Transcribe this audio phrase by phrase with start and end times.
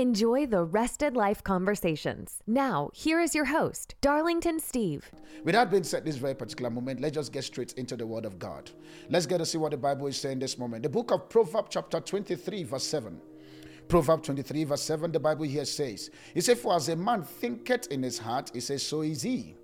[0.00, 2.42] Enjoy the rested life conversations.
[2.46, 5.10] Now, here is your host, Darlington Steve.
[5.44, 8.24] With that being said, this very particular moment, let's just get straight into the Word
[8.24, 8.70] of God.
[9.10, 10.84] Let's get to see what the Bible is saying this moment.
[10.84, 13.20] The book of Proverbs, chapter 23, verse 7.
[13.88, 17.88] Proverbs 23, verse 7, the Bible here says, He said, For as a man thinketh
[17.88, 19.54] in his heart, he says, so is he.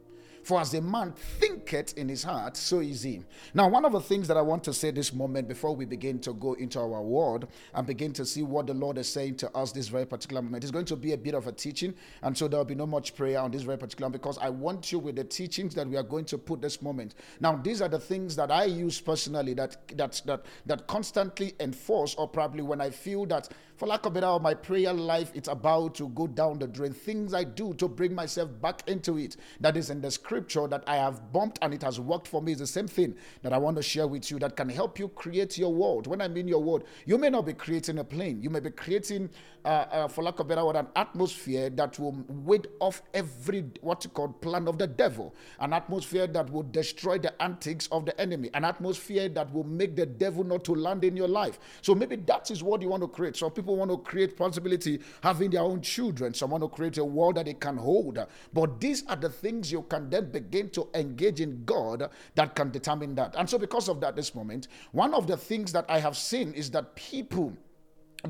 [0.46, 3.20] For as a man thinketh in his heart, so is he.
[3.52, 6.20] Now, one of the things that I want to say this moment before we begin
[6.20, 9.50] to go into our word and begin to see what the Lord is saying to
[9.56, 11.94] us this very particular moment is going to be a bit of a teaching.
[12.22, 14.92] And so there will be no much prayer on this very particular because I want
[14.92, 17.16] you with the teachings that we are going to put this moment.
[17.40, 22.14] Now, these are the things that I use personally that that that that constantly enforce,
[22.14, 25.94] or probably when I feel that for lack of better, my prayer life it's about
[25.96, 26.92] to go down the drain.
[26.92, 29.36] Things I do to bring myself back into it.
[29.60, 32.52] That is in the scripture that I have bumped and it has worked for me.
[32.52, 35.08] Is the same thing that I want to share with you that can help you
[35.08, 36.06] create your world.
[36.06, 38.42] When I mean your world, you may not be creating a plane.
[38.42, 39.28] You may be creating,
[39.64, 44.04] uh, uh, for lack of better word, an atmosphere that will ward off every what
[44.04, 45.34] you call plan of the devil.
[45.60, 48.48] An atmosphere that will destroy the antics of the enemy.
[48.54, 51.58] An atmosphere that will make the devil not to land in your life.
[51.82, 53.36] So maybe that is what you want to create.
[53.36, 56.32] So people people want to create possibility having their own children.
[56.32, 58.24] Some want to create a world that they can hold.
[58.52, 62.70] But these are the things you can then begin to engage in God that can
[62.70, 63.34] determine that.
[63.36, 66.52] And so, because of that, this moment, one of the things that I have seen
[66.54, 67.52] is that people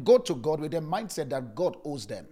[0.04, 2.26] go to God with a mindset that God owes them.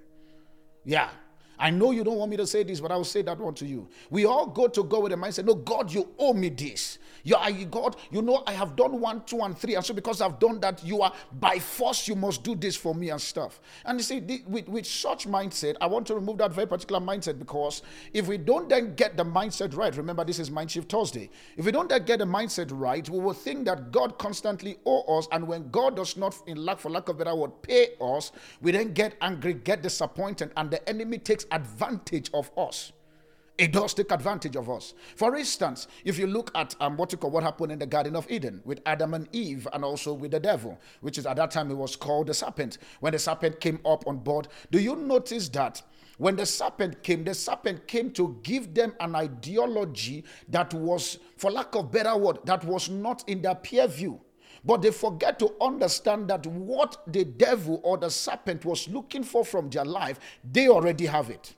[0.86, 1.10] Yeah.
[1.58, 3.54] I know you don't want me to say this, but I will say that one
[3.54, 3.88] to you.
[4.10, 6.98] We all go to God with a mindset, no, God, you owe me this.
[7.24, 9.74] You are God, you know, I have done one, two, and three.
[9.74, 12.94] And so because I've done that, you are by force, you must do this for
[12.94, 13.60] me and stuff.
[13.86, 17.00] And you see, the, with, with such mindset, I want to remove that very particular
[17.00, 17.82] mindset because
[18.12, 21.30] if we don't then get the mindset right, remember this is Mindshift Thursday.
[21.56, 25.18] If we don't then get the mindset right, we will think that God constantly owe
[25.18, 25.26] us.
[25.32, 28.70] And when God does not, in lack for lack of better word, pay us, we
[28.72, 32.92] then get angry, get disappointed, and the enemy takes advantage of us.
[33.56, 34.94] It does take advantage of us.
[35.14, 38.16] For instance, if you look at um, what you call what happened in the Garden
[38.16, 41.52] of Eden with Adam and Eve, and also with the devil, which is at that
[41.52, 42.78] time it was called the serpent.
[42.98, 45.82] When the serpent came up on board, do you notice that
[46.18, 51.50] when the serpent came, the serpent came to give them an ideology that was, for
[51.50, 54.20] lack of better word, that was not in their peer view.
[54.64, 59.44] But they forget to understand that what the devil or the serpent was looking for
[59.44, 60.18] from their life,
[60.50, 61.54] they already have it.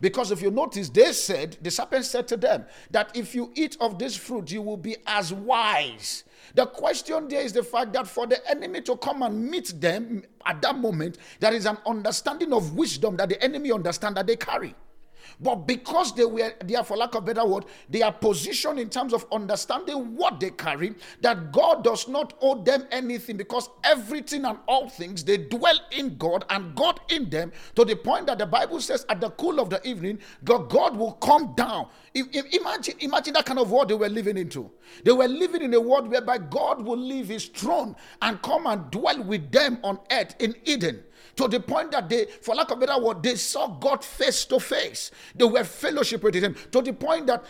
[0.00, 3.76] Because if you notice, they said, the serpent said to them, that if you eat
[3.80, 6.24] of this fruit, you will be as wise.
[6.54, 10.22] The question there is the fact that for the enemy to come and meet them
[10.46, 14.36] at that moment, there is an understanding of wisdom that the enemy understand that they
[14.36, 14.74] carry.
[15.40, 18.88] But because they were, they are, for lack of better word, they are positioned in
[18.88, 24.44] terms of understanding what they carry, that God does not owe them anything because everything
[24.44, 28.38] and all things they dwell in God and God in them to the point that
[28.38, 31.88] the Bible says at the cool of the evening, God, God will come down.
[32.14, 34.70] Imagine, imagine that kind of world they were living into.
[35.04, 38.90] They were living in a world whereby God will leave his throne and come and
[38.90, 41.02] dwell with them on earth in Eden
[41.36, 44.60] to the point that they, for lack of better word, they saw God face to
[44.60, 45.10] face.
[45.34, 47.44] They were fellowship with him to the point that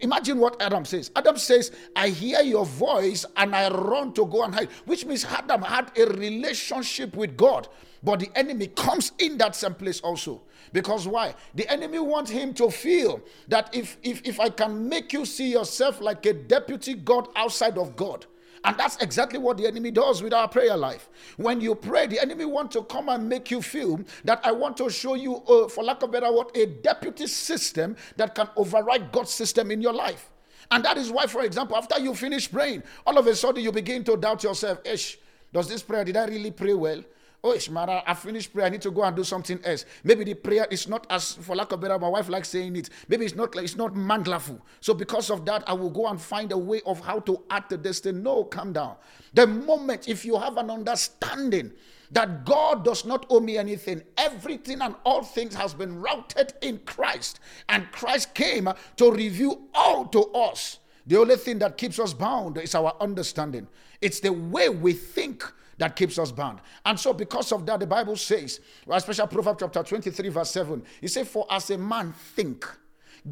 [0.00, 1.10] imagine what Adam says.
[1.14, 5.24] Adam says, I hear your voice and I run to go and hide, which means
[5.24, 7.68] Adam had a relationship with God.
[8.02, 10.42] But the enemy comes in that same place also.
[10.72, 11.34] Because why?
[11.54, 15.50] The enemy wants him to feel that if, if, if I can make you see
[15.50, 18.26] yourself like a deputy God outside of God,
[18.64, 21.08] and that's exactly what the enemy does with our prayer life.
[21.36, 24.76] When you pray, the enemy wants to come and make you feel that I want
[24.78, 29.12] to show you, uh, for lack of better word, a deputy system that can override
[29.12, 30.30] God's system in your life.
[30.70, 33.72] And that is why, for example, after you finish praying, all of a sudden you
[33.72, 34.78] begin to doubt yourself.
[34.84, 35.18] Ish,
[35.52, 37.02] does this prayer, did I really pray well?
[37.42, 38.66] Oh, Ishmara, I finished prayer.
[38.66, 39.86] I need to go and do something else.
[40.04, 42.90] Maybe the prayer is not as, for lack of better, my wife likes saying it.
[43.08, 44.60] Maybe it's not like it's not mandlafu.
[44.80, 47.70] So because of that, I will go and find a way of how to add
[47.70, 48.22] to this thing.
[48.22, 48.96] No, calm down.
[49.32, 51.72] The moment if you have an understanding
[52.12, 56.78] that God does not owe me anything, everything and all things has been routed in
[56.80, 60.80] Christ, and Christ came to reveal all to us.
[61.06, 63.66] The only thing that keeps us bound is our understanding.
[64.00, 66.60] It's the way we think that keeps us bound.
[66.84, 71.08] And so, because of that, the Bible says, especially Proverbs chapter 23, verse 7, it
[71.08, 72.66] says, For as a man think,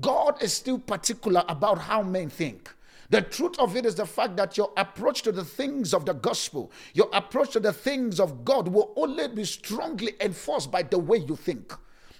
[0.01, 2.71] God is still particular about how men think.
[3.11, 6.15] The truth of it is the fact that your approach to the things of the
[6.15, 10.99] gospel, your approach to the things of God will only be strongly enforced by the
[10.99, 11.75] way you think.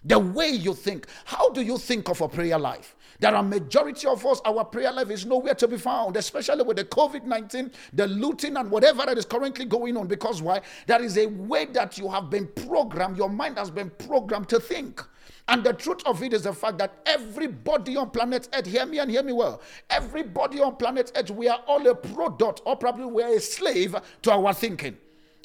[0.05, 1.07] The way you think.
[1.25, 2.95] How do you think of a prayer life?
[3.21, 6.77] There are majority of us, our prayer life is nowhere to be found, especially with
[6.77, 10.07] the COVID-19, the looting and whatever that is currently going on.
[10.07, 10.61] Because why?
[10.87, 14.61] There is a way that you have been programmed, your mind has been programmed to
[14.61, 15.03] think.
[15.49, 18.99] And the truth of it is the fact that everybody on planet Earth, hear me
[18.99, 23.07] and hear me well, everybody on planet Earth, we are all a product or probably
[23.07, 24.97] we are a slave to our thinking.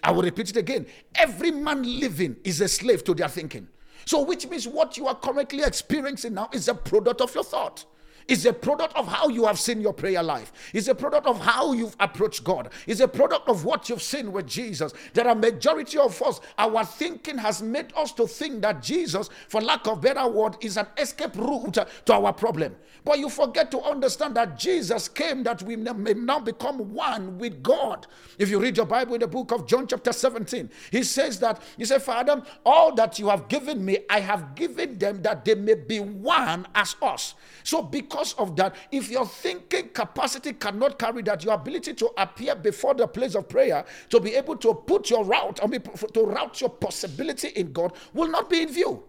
[0.03, 0.85] I will repeat it again.
[1.15, 3.69] Every man living is a slave to their thinking.
[4.05, 7.85] So, which means what you are currently experiencing now is a product of your thought.
[8.27, 10.51] It's a product of how you have seen your prayer life.
[10.73, 12.69] It's a product of how you've approached God.
[12.87, 14.93] It's a product of what you've seen with Jesus.
[15.13, 19.61] There are majority of us, our thinking has made us to think that Jesus, for
[19.61, 22.75] lack of better word, is an escape route to our problem.
[23.05, 27.61] But you forget to understand that Jesus came that we may now become one with
[27.61, 28.07] God.
[28.37, 31.61] If you read your Bible in the book of John, chapter 17, he says that,
[31.77, 35.55] He said, Father, all that you have given me, I have given them that they
[35.55, 37.35] may be one as us.
[37.63, 42.55] So, because of that, if your thinking capacity cannot carry that, your ability to appear
[42.55, 46.21] before the place of prayer, to be able to put your route, I mean, to
[46.21, 49.03] route your possibility in God, will not be in view.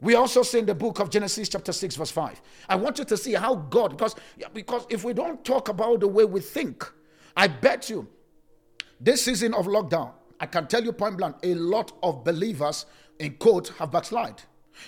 [0.00, 2.40] We also see in the book of Genesis, chapter 6, verse 5.
[2.68, 4.14] I want you to see how God, because,
[4.54, 6.90] because if we don't talk about the way we think,
[7.36, 8.08] I bet you
[8.98, 12.86] this season of lockdown, I can tell you point blank, a lot of believers
[13.18, 14.42] in quote have backslide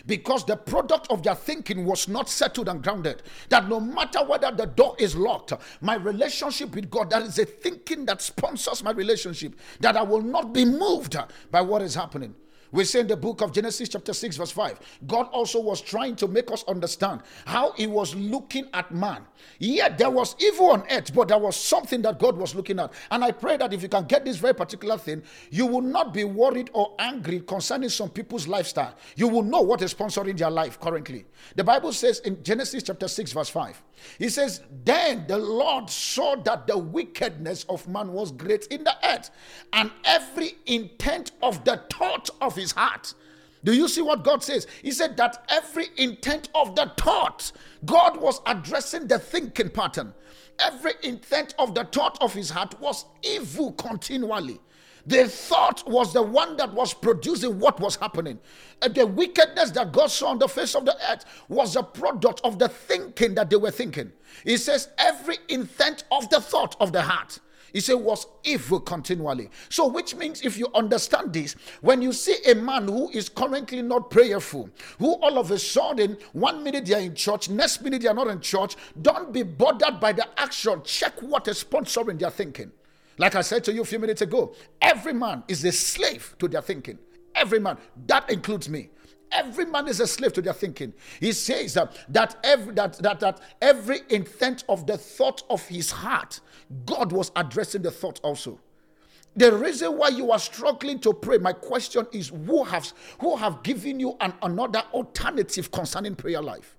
[0.06, 3.22] because the product of their thinking was not settled and grounded.
[3.48, 7.44] That no matter whether the door is locked, my relationship with God, that is a
[7.44, 11.16] thinking that sponsors my relationship, that I will not be moved
[11.50, 12.34] by what is happening.
[12.72, 16.16] We say in the book of Genesis, chapter 6, verse 5, God also was trying
[16.16, 19.26] to make us understand how He was looking at man.
[19.58, 22.92] Yet there was evil on earth, but there was something that God was looking at.
[23.10, 26.14] And I pray that if you can get this very particular thing, you will not
[26.14, 28.94] be worried or angry concerning some people's lifestyle.
[29.16, 31.26] You will know what is sponsoring their life currently.
[31.56, 33.82] The Bible says in Genesis, chapter 6, verse 5,
[34.18, 38.94] He says, Then the Lord saw that the wickedness of man was great in the
[39.04, 39.30] earth,
[39.74, 43.14] and every intent of the thought of his heart.
[43.64, 44.66] Do you see what God says?
[44.82, 47.52] He said that every intent of the thought,
[47.84, 50.14] God was addressing the thinking pattern.
[50.58, 54.60] Every intent of the thought of his heart was evil continually.
[55.06, 58.38] The thought was the one that was producing what was happening.
[58.82, 62.40] And the wickedness that God saw on the face of the earth was a product
[62.44, 64.12] of the thinking that they were thinking.
[64.44, 67.40] He says, every intent of the thought of the heart.
[67.72, 69.50] He said was evil continually.
[69.68, 73.82] So, which means if you understand this, when you see a man who is currently
[73.82, 78.02] not prayerful, who all of a sudden, one minute they are in church, next minute
[78.02, 80.82] they are not in church, don't be bothered by the action.
[80.84, 82.72] Check what is sponsoring their thinking.
[83.18, 86.48] Like I said to you a few minutes ago, every man is a slave to
[86.48, 86.98] their thinking.
[87.34, 87.78] Every man.
[88.06, 88.90] That includes me.
[89.30, 90.92] Every man is a slave to their thinking.
[91.18, 95.90] He says that, that, every, that, that, that every intent of the thought of his
[95.90, 96.40] heart,
[96.86, 98.58] God was addressing the thought also.
[99.34, 103.62] The reason why you are struggling to pray, my question is who has who have
[103.62, 106.76] given you an another alternative concerning prayer life?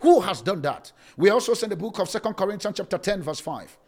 [0.00, 0.92] Who has done that?
[1.16, 3.78] We also see the book of Second Corinthians chapter 10, verse 5.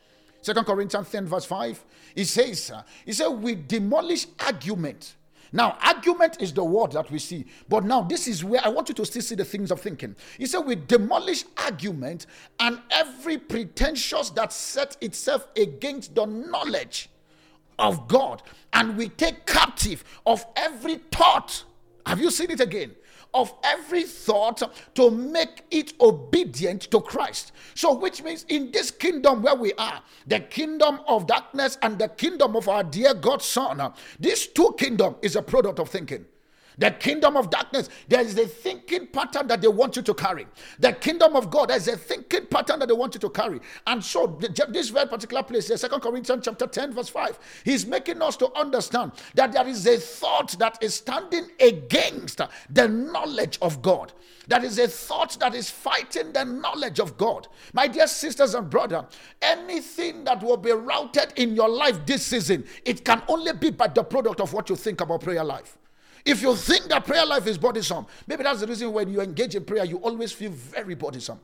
[0.40, 1.84] Second Corinthians 10, verse 5.
[2.14, 5.16] It says, uh, He said, We demolish argument
[5.52, 7.46] now, argument is the word that we see.
[7.68, 10.16] But now, this is where I want you to still see the things of thinking.
[10.38, 12.26] He said, We demolish argument
[12.58, 17.08] and every pretentious that set itself against the knowledge
[17.78, 21.64] of God, and we take captive of every thought.
[22.06, 22.94] Have you seen it again?
[23.34, 24.62] Of every thought
[24.94, 27.52] to make it obedient to Christ.
[27.74, 32.08] So, which means in this kingdom where we are, the kingdom of darkness and the
[32.08, 36.24] kingdom of our dear God Son, this two kingdom is a product of thinking.
[36.78, 40.46] The kingdom of darkness, there is a thinking pattern that they want you to carry.
[40.78, 43.60] The kingdom of God, there's a thinking pattern that they want you to carry.
[43.86, 48.36] And so, this very particular place, Second Corinthians chapter 10, verse 5, he's making us
[48.38, 54.12] to understand that there is a thought that is standing against the knowledge of God.
[54.48, 57.48] That is a thought that is fighting the knowledge of God.
[57.72, 59.06] My dear sisters and brother,
[59.40, 63.88] anything that will be routed in your life this season, it can only be by
[63.88, 65.78] the product of what you think about prayer life.
[66.26, 69.54] If you think that prayer life is burdensome, maybe that's the reason when you engage
[69.54, 71.38] in prayer, you always feel very burdensome.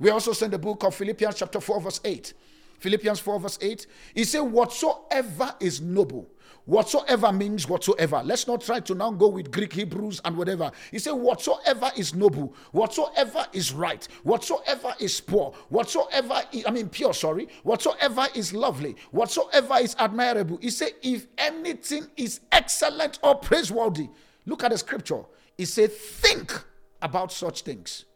[0.00, 2.34] We also send the book of Philippians, chapter 4, verse 8.
[2.78, 3.86] Philippians 4, verse 8.
[4.14, 6.30] He said, Whatsoever is noble,
[6.66, 8.22] Whatsoever means whatsoever.
[8.24, 10.72] Let's not try to now go with Greek, Hebrews, and whatever.
[10.90, 16.88] He said, Whatsoever is noble, whatsoever is right, whatsoever is poor, whatsoever is, I mean,
[16.88, 20.58] pure, sorry, whatsoever is lovely, whatsoever is admirable.
[20.60, 24.08] He said, If anything is excellent or praiseworthy,
[24.44, 25.22] look at the scripture.
[25.56, 26.52] He said, Think
[27.00, 28.06] about such things.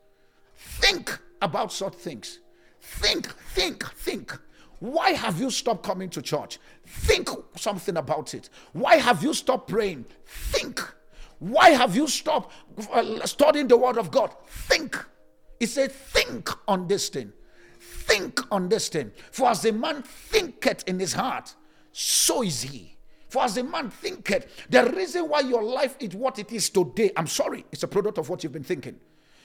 [0.56, 2.40] Think about such things.
[2.80, 4.36] Think, think, think.
[4.80, 6.58] Why have you stopped coming to church?
[6.87, 8.49] Think something about it.
[8.72, 10.06] Why have you stopped praying?
[10.26, 10.80] Think.
[11.38, 12.52] Why have you stopped
[12.92, 14.34] uh, studying the word of God?
[14.46, 14.96] Think.
[15.58, 17.32] He said, Think on this thing.
[17.78, 19.12] Think on this thing.
[19.30, 21.54] For as a man thinketh in his heart,
[21.92, 22.96] so is he.
[23.28, 27.12] For as a man thinketh, the reason why your life is what it is today,
[27.16, 28.96] I'm sorry, it's a product of what you've been thinking.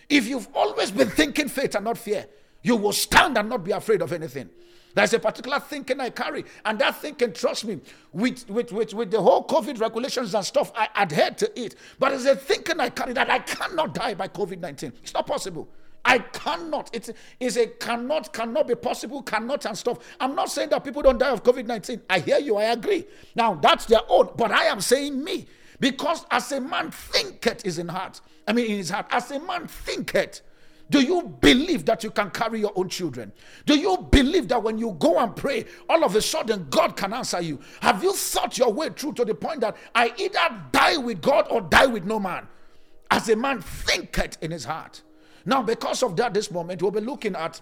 [0.10, 2.26] If you've always been thinking faith and not fear,
[2.64, 4.50] you will stand and not be afraid of anything.
[4.96, 7.82] There's a particular thinking I carry, and that thinking, trust me,
[8.14, 11.76] with, with, with, with the whole COVID regulations and stuff, I adhere to it.
[12.00, 14.94] But it's a thinking I carry that I cannot die by COVID 19.
[15.04, 15.68] It's not possible.
[16.06, 16.96] I cannot.
[16.96, 19.98] It is a cannot, cannot be possible, cannot and stuff.
[20.20, 22.02] I'm not saying that people don't die of COVID 19.
[22.10, 23.06] I hear you, I agree.
[23.36, 25.46] Now, that's their own, but I am saying me.
[25.80, 28.22] Because as a man thinketh is in heart.
[28.48, 29.08] I mean, in his heart.
[29.10, 30.42] As a man thinketh.
[30.90, 33.32] Do you believe that you can carry your own children?
[33.66, 37.14] Do you believe that when you go and pray, all of a sudden God can
[37.14, 37.60] answer you?
[37.82, 41.48] Have you thought your way through to the point that I either die with God
[41.50, 42.48] or die with no man?
[43.10, 45.02] As a man thinketh in his heart.
[45.46, 47.62] Now, because of that, this moment, we'll be looking at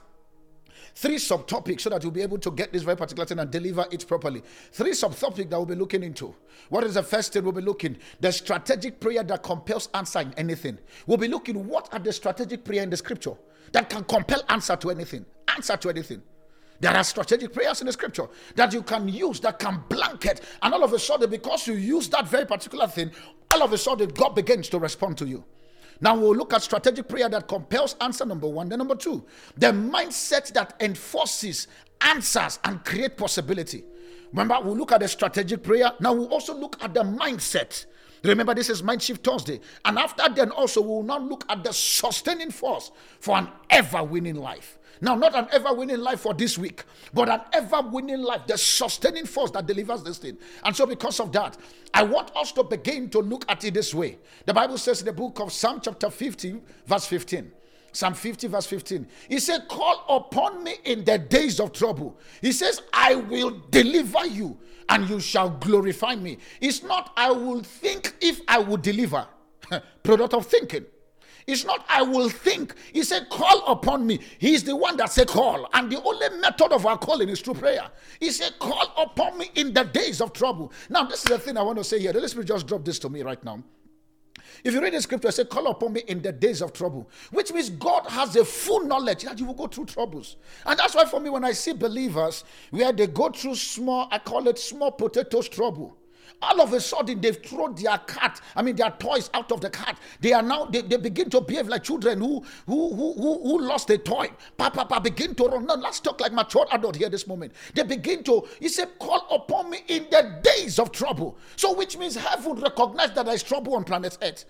[0.96, 3.86] three subtopics so that you'll be able to get this very particular thing and deliver
[3.92, 4.44] it properly.
[4.72, 6.36] Three subtopics that we'll be looking into.
[6.70, 7.98] What is the first thing we'll be looking?
[8.20, 10.78] The strategic prayer that compels answering anything.
[11.08, 13.34] We'll be looking what are the strategic prayer in the scripture
[13.72, 15.26] that can compel answer to anything.
[15.48, 16.22] Answer to anything.
[16.80, 20.74] There are strategic prayers in the scripture that you can use that can blanket, and
[20.74, 23.12] all of a sudden, because you use that very particular thing,
[23.54, 25.46] all of a sudden, God begins to respond to you.
[26.02, 28.70] Now we'll look at strategic prayer that compels answer number one.
[28.70, 29.26] Then number two,
[29.58, 31.68] the mindset that enforces
[32.02, 33.84] answers and create possibility.
[34.32, 35.92] Remember, we'll look at the strategic prayer.
[36.00, 37.86] Now we'll also look at the mindset.
[38.24, 39.60] Remember, this is Mind Shift Thursday.
[39.84, 44.04] And after then, also, we will now look at the sustaining force for an ever
[44.04, 44.80] winning life.
[45.03, 48.57] Now, not an ever winning life for this week, but an ever winning life, the
[48.57, 50.38] sustaining force that delivers this thing.
[50.63, 51.57] And so, because of that,
[51.93, 54.17] I want us to begin to look at it this way.
[54.45, 57.51] The Bible says in the book of Psalm, chapter 50, verse 15.
[57.91, 59.05] Psalm 50, verse 15.
[59.27, 62.17] He said, Call upon me in the days of trouble.
[62.39, 64.57] He says, I will deliver you
[64.88, 66.38] and you shall glorify me.
[66.62, 69.27] It's not, I will think if I will deliver.
[70.03, 70.86] Product of thinking.
[71.48, 72.74] It's not I will think.
[72.94, 74.20] He said, Call upon me.
[74.38, 75.68] He's the one that said call.
[75.74, 77.90] And the only method of our calling is through prayer.
[78.20, 80.72] He said, Call upon me in the days of trouble.
[80.90, 82.14] Now, this is the thing I want to say here.
[82.14, 83.62] The Holy Spirit just dropped this to me right now.
[84.64, 87.52] If you read the scripture, say, Call upon me in the days of trouble, which
[87.52, 90.38] means God has a full knowledge that you will go through troubles.
[90.66, 94.20] And that's why, for me, when I see believers where they go through small, I
[94.20, 95.98] call it small potatoes trouble
[96.42, 99.70] all of a sudden they've thrown their cat i mean their toys out of the
[99.70, 99.98] cart.
[100.20, 103.62] They are now they, they begin to behave like children who who who who, who
[103.62, 104.30] lost a toy.
[104.58, 105.66] Papa papa begin to run.
[105.66, 107.54] Now let's talk like mature adult here this moment.
[107.74, 111.38] They begin to he said call upon me in the days of trouble.
[111.56, 114.46] So which means heaven recognize that there is trouble on planet earth.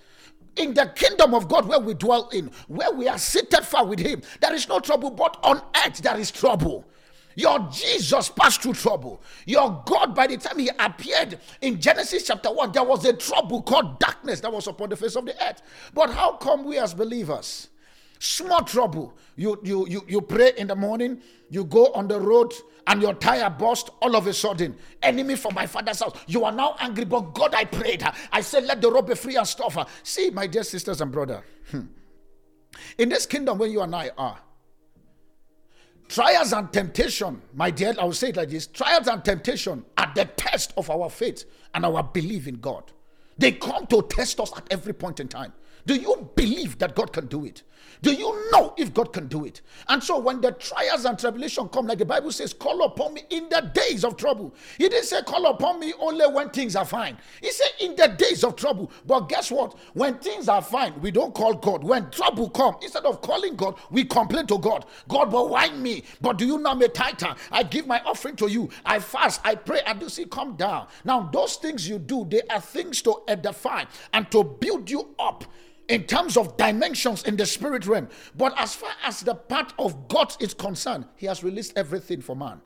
[0.56, 4.00] In the kingdom of God where we dwell in, where we are seated far with
[4.00, 6.86] Him, there is no trouble, but on earth there is trouble.
[7.36, 9.22] Your Jesus passed through trouble.
[9.46, 13.62] Your God, by the time he appeared in Genesis chapter 1, there was a trouble
[13.62, 15.62] called darkness that was upon the face of the earth.
[15.94, 17.70] But how come we as believers,
[18.20, 22.54] small trouble, you, you, you, you pray in the morning, you go on the road,
[22.88, 24.76] and your tire burst all of a sudden.
[25.02, 26.18] Enemy from my father's house.
[26.28, 28.04] You are now angry, but God, I prayed.
[28.32, 29.76] I said, let the road be free and stuff.
[29.76, 29.86] Her.
[30.04, 31.82] See, my dear sisters and brother, hmm.
[32.98, 34.38] in this kingdom where you and I are,
[36.14, 40.12] Trials and temptation, my dear, I will say it like this trials and temptation are
[40.14, 42.92] the test of our faith and our belief in God.
[43.40, 45.54] They come to test us at every point in time.
[45.88, 47.64] Do you believe that God can do it?
[48.04, 49.62] Do you know if God can do it?
[49.88, 53.22] And so when the trials and tribulation come, like the Bible says, call upon me
[53.30, 54.54] in the days of trouble.
[54.78, 57.18] He didn't say call upon me only when things are fine.
[57.42, 58.92] He said in the days of trouble.
[59.08, 59.78] But guess what?
[59.94, 61.82] When things are fine, we don't call God.
[61.82, 64.86] When trouble come, instead of calling God, we complain to God.
[65.08, 66.04] God, but why me?
[66.20, 67.34] But do you know me tighter?
[67.54, 68.70] I give my offering to you.
[68.86, 70.88] I fast, I pray, and you see, come down.
[71.06, 75.46] Now, those things you do, they are things to edify and to build you up
[75.88, 78.08] in terms of dimensions in the spirit realm.
[78.36, 82.36] But as far as the part of God is concerned, He has released everything for
[82.36, 82.62] man.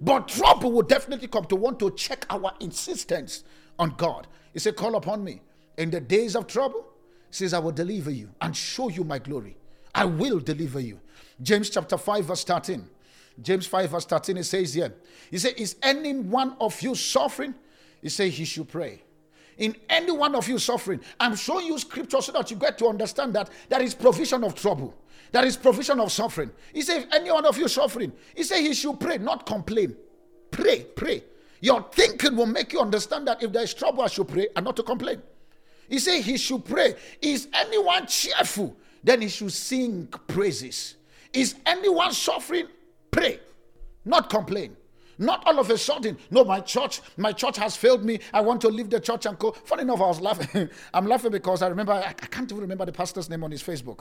[0.00, 3.44] But trouble will definitely come to want to check our insistence
[3.78, 4.26] on God.
[4.52, 5.42] He said, Call upon me
[5.78, 6.86] in the days of trouble.
[7.28, 9.56] He says, I will deliver you and show you my glory.
[9.94, 11.00] I will deliver you.
[11.40, 12.88] James chapter 5, verse 13.
[13.40, 14.94] James 5, verse 13, it says here,
[15.30, 17.54] He said, Is any one of you suffering?
[18.02, 19.02] He said, He should pray.
[19.58, 22.86] In any one of you suffering, I'm showing you scripture so that you get to
[22.86, 24.94] understand that there is provision of trouble,
[25.30, 26.50] there is provision of suffering.
[26.72, 29.96] He said, If any one of you suffering, He said, He should pray, not complain.
[30.50, 31.24] Pray, pray.
[31.60, 34.64] Your thinking will make you understand that if there is trouble, I should pray and
[34.64, 35.22] not to complain.
[35.88, 36.94] He said he should pray.
[37.20, 38.76] Is anyone cheerful?
[39.04, 40.96] Then he should sing praises.
[41.32, 42.66] Is anyone suffering?
[43.10, 43.40] Pray,
[44.04, 44.76] not complain.
[45.18, 48.20] Not all of a sudden, no, my church, my church has failed me.
[48.32, 49.52] I want to leave the church and go.
[49.52, 50.68] Funny enough, I was laughing.
[50.94, 53.62] I'm laughing because I remember, I, I can't even remember the pastor's name on his
[53.62, 54.00] Facebook.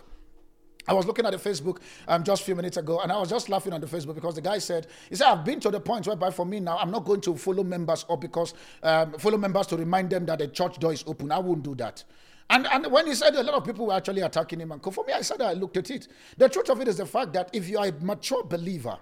[0.88, 1.78] I was looking at the Facebook
[2.08, 4.36] um, just a few minutes ago, and I was just laughing on the Facebook because
[4.36, 6.90] the guy said, "He said I've been to the point whereby for me now, I'm
[6.90, 10.48] not going to follow members or because um, follow members to remind them that the
[10.48, 11.32] church door is open.
[11.32, 12.04] I won't do that."
[12.50, 15.06] And, and when he said a lot of people were actually attacking him, and for
[15.06, 16.10] me, I said I looked at it.
[16.38, 18.98] The truth of it is the fact that if you are a mature believer,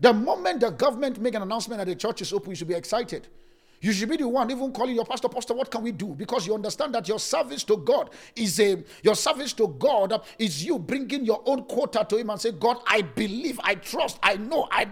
[0.00, 2.74] the moment the government make an announcement that the church is open, you should be
[2.74, 3.28] excited.
[3.80, 6.06] You should be the one even calling your pastor, Pastor, what can we do?
[6.06, 10.64] Because you understand that your service to God is a your service to God is
[10.64, 14.36] you bringing your own quota to Him and say, God, I believe, I trust, I
[14.36, 14.88] know, I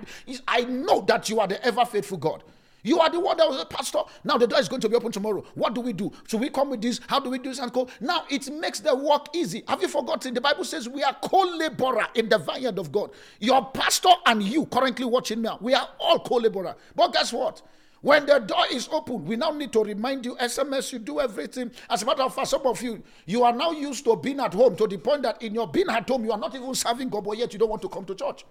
[0.47, 2.44] I know that you are the ever faithful God.
[2.83, 4.01] You are the one that was a pastor.
[4.25, 5.45] Now the door is going to be open tomorrow.
[5.55, 6.11] What do we do?
[6.27, 7.01] Should we come with this?
[7.07, 7.59] How do we do this?
[7.59, 7.89] And go.
[8.01, 9.62] Now it makes the work easy.
[9.69, 10.35] Have you forgotten?
[10.35, 13.11] The Bible says we are co-laborer in the vineyard of God.
[13.41, 16.75] Your pastor and you currently watching now, we are all co-laborer.
[16.97, 17.62] But guess what?
[18.01, 21.71] When the door is open, we now need to remind you SMS, you do everything.
[21.89, 24.53] As a matter of fact, some of you, you are now used to being at
[24.53, 27.11] home to the point that in your being at home, you are not even serving
[27.11, 28.45] God, but yet you don't want to come to church.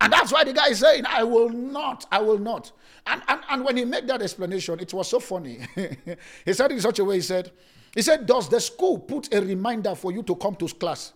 [0.00, 2.72] And that's why the guy is saying, I will not, I will not.
[3.06, 5.60] And, and, and when he made that explanation, it was so funny.
[6.44, 7.50] he said in such a way, he said,
[7.94, 11.12] he said, Does the school put a reminder for you to come to class?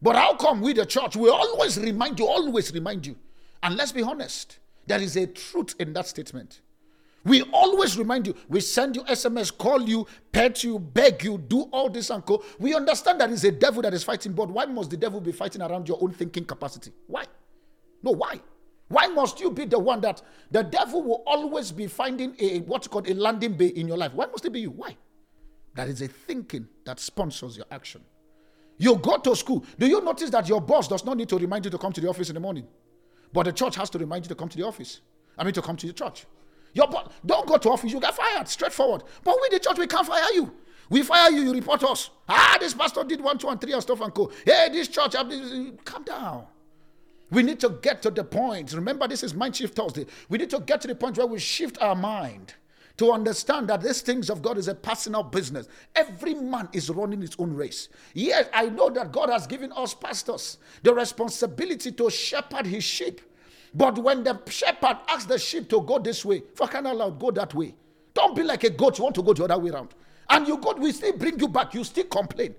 [0.00, 3.16] But how come we, the church, we always remind you, always remind you?
[3.62, 6.60] And let's be honest, there is a truth in that statement.
[7.24, 11.62] We always remind you, we send you SMS, call you, pet you, beg you, do
[11.72, 12.42] all this and go.
[12.58, 15.32] We understand that it's a devil that is fighting, but why must the devil be
[15.32, 16.92] fighting around your own thinking capacity?
[17.06, 17.24] Why?
[18.02, 18.40] No, why?
[18.88, 22.88] Why must you be the one that the devil will always be finding a what's
[22.88, 24.14] called a landing bay in your life?
[24.14, 24.70] Why must it be you?
[24.70, 24.96] Why?
[25.74, 28.02] That is a thinking that sponsors your action.
[28.78, 29.64] You go to school.
[29.78, 32.00] Do you notice that your boss does not need to remind you to come to
[32.00, 32.66] the office in the morning?
[33.32, 35.00] But the church has to remind you to come to the office.
[35.36, 36.26] I mean, to come to the church.
[36.72, 38.48] Your boss, don't go to office, you get fired.
[38.48, 39.02] Straightforward.
[39.22, 40.52] But we, the church, we can't fire you.
[40.90, 42.10] We fire you, you report us.
[42.28, 44.30] Ah, this pastor did one, two, and three and stuff and go.
[44.44, 46.46] Hey, this church, I'm, calm down.
[47.30, 48.72] We need to get to the point.
[48.72, 50.06] Remember, this is Mind Shift Thursday.
[50.28, 52.54] We need to get to the point where we shift our mind
[52.96, 55.68] to understand that these things of God is a personal business.
[55.94, 57.88] Every man is running his own race.
[58.14, 63.20] Yes, I know that God has given us pastors the responsibility to shepherd his sheep.
[63.74, 67.30] But when the shepherd asks the sheep to go this way, for crying out go
[67.30, 67.74] that way.
[68.14, 69.94] Don't be like a goat, you want to go the other way around.
[70.30, 72.54] And you go, we still bring you back, you still complain.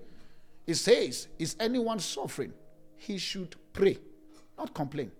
[0.65, 2.53] He says, Is anyone suffering?
[2.95, 3.97] He should pray
[4.60, 5.12] not complain.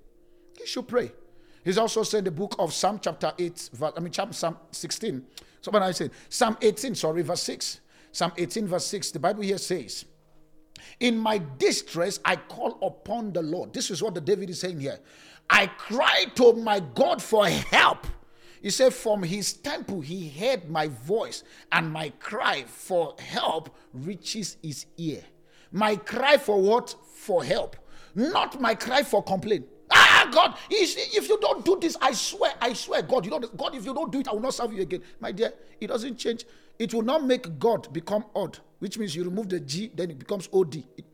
[0.58, 1.12] He should pray.
[1.64, 5.26] He's also said the book of Psalm chapter 8, verse, I mean, chapter Psalm 16.
[5.62, 7.82] Somebody I said, Psalm 18, sorry, verse 6.
[8.12, 9.12] Psalm 18, verse 6.
[9.12, 10.06] The Bible here says,
[11.00, 13.74] In my distress, I call upon the Lord.
[13.74, 15.00] This is what the David is saying here.
[15.50, 18.08] I cry to my God for help.
[18.62, 24.58] He said, From his temple he heard my voice, and my cry for help reaches
[24.62, 25.22] his ear.
[25.72, 26.96] My cry for what?
[27.14, 27.76] For help
[28.20, 29.66] not my cry for complaint.
[29.92, 33.76] Ah, God, if you don't do this, I swear, I swear, God, you know, God,
[33.76, 35.02] if you don't do it, I will not serve you again.
[35.20, 36.46] My dear, it doesn't change.
[36.78, 40.20] It will not make God become odd, which means you remove the G, then it
[40.20, 40.76] becomes OD.
[40.98, 41.06] It,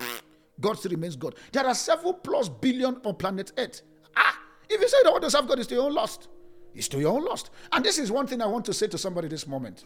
[0.59, 1.35] God still remains God.
[1.51, 3.81] There are several plus billion on planet Earth.
[4.15, 4.39] Ah,
[4.69, 6.27] if you say you don't want to serve God, it's to your own lost.
[6.73, 7.51] It's to your own lost.
[7.71, 9.85] And this is one thing I want to say to somebody this moment.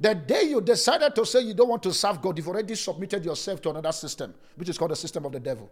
[0.00, 3.24] The day you decided to say you don't want to serve God, you've already submitted
[3.24, 5.70] yourself to another system, which is called the system of the devil.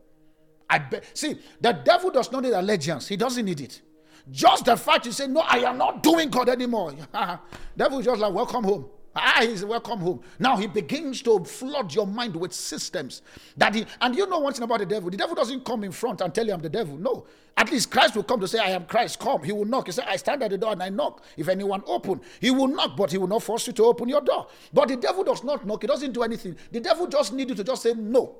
[0.72, 3.06] I be- see the devil does not need allegiance.
[3.06, 3.82] He doesn't need it.
[4.30, 6.94] Just the fact you say, No, I am not doing God anymore.
[7.76, 8.86] devil just like, Welcome home.
[9.14, 10.20] Ah, he's welcome home.
[10.38, 13.20] Now he begins to flood your mind with systems
[13.58, 15.10] that he and you know one thing about the devil.
[15.10, 16.96] The devil doesn't come in front and tell you I'm the devil.
[16.96, 17.26] No.
[17.54, 19.18] At least Christ will come to say, I am Christ.
[19.18, 19.42] Come.
[19.42, 19.84] He will knock.
[19.88, 21.22] He said, I stand at the door and I knock.
[21.36, 24.22] If anyone open, he will knock, but he will not force you to open your
[24.22, 24.46] door.
[24.72, 26.56] But the devil does not knock, he doesn't do anything.
[26.70, 28.36] The devil just needs you to just say no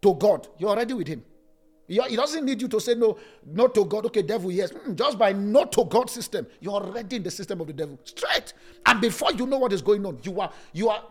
[0.00, 0.48] to God.
[0.56, 1.22] You're already with him.
[1.88, 4.04] He doesn't need you to say no, no to God.
[4.06, 4.72] Okay, devil, yes.
[4.72, 7.98] Mm, just by no to God system, you're already in the system of the devil.
[8.04, 8.52] Straight.
[8.84, 11.02] And before you know what is going on, you are you are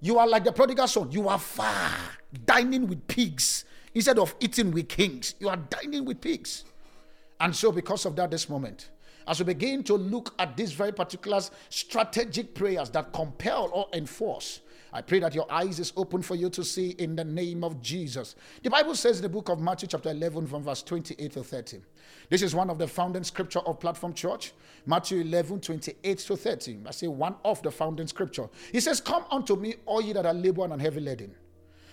[0.00, 1.10] you are like the prodigal son.
[1.10, 1.90] You are far
[2.44, 5.34] dining with pigs instead of eating with kings.
[5.40, 6.64] You are dining with pigs.
[7.40, 8.90] And so, because of that, this moment,
[9.26, 14.60] as we begin to look at these very particular strategic prayers that compel or enforce
[14.92, 17.80] I pray that your eyes is open for you to see in the name of
[17.80, 18.34] Jesus.
[18.62, 21.80] The Bible says in the book of Matthew, chapter 11, from verse 28 to 30.
[22.28, 24.52] This is one of the founding scripture of Platform Church.
[24.86, 26.78] Matthew 11, 28 to 30.
[26.86, 28.48] I say one of the founding scripture.
[28.72, 31.34] He says, Come unto me, all ye that are labored and heavy laden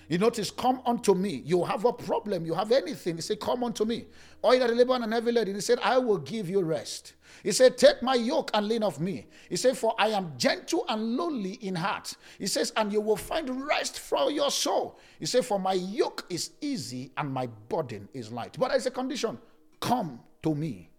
[0.08, 1.42] you notice, come unto me.
[1.46, 3.16] You have a problem, you have anything.
[3.16, 4.06] He said, Come unto me.
[4.42, 7.14] All that labor and heavy laden, he said, I will give you rest.
[7.44, 9.28] He said, Take my yoke and lean off me.
[9.50, 12.16] He said, For I am gentle and lowly in heart.
[12.40, 14.98] He says, And you will find rest for your soul.
[15.20, 18.56] He said, For my yoke is easy and my burden is light.
[18.58, 19.38] But there's a condition
[19.82, 20.90] come to me.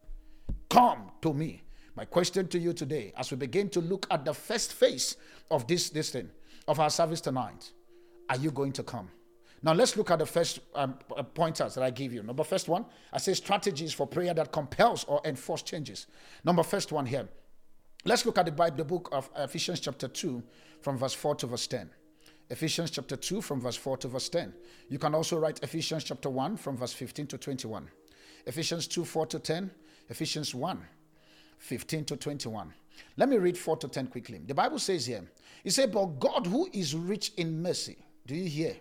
[0.68, 1.62] Come to me.
[1.97, 5.16] My question to you today, as we begin to look at the first phase
[5.51, 6.29] of this, this thing,
[6.68, 7.73] of our service tonight
[8.29, 9.11] are you going to come?
[9.62, 12.23] Now let's look at the first um, uh, pointers that I give you.
[12.23, 16.07] Number first one, I say strategies for prayer that compels or enforce changes.
[16.45, 17.29] Number first one here.
[18.05, 20.43] Let's look at the Bible, the book of Ephesians chapter 2
[20.81, 21.91] from verse 4 to verse 10.
[22.51, 24.55] Ephesians chapter 2 from verse 4 to verse 10.
[24.88, 27.88] You can also write Ephesians chapter 1 from verse 15 to 21.
[28.47, 29.71] Ephesians 2 4 to 10.
[30.09, 30.81] Ephesians 1
[31.59, 32.73] 15 to 21.
[33.17, 34.41] Let me read 4 to 10 quickly.
[34.47, 35.25] The Bible says here,
[35.64, 37.97] He said, But God who is rich in mercy
[38.29, 38.77] do you hear?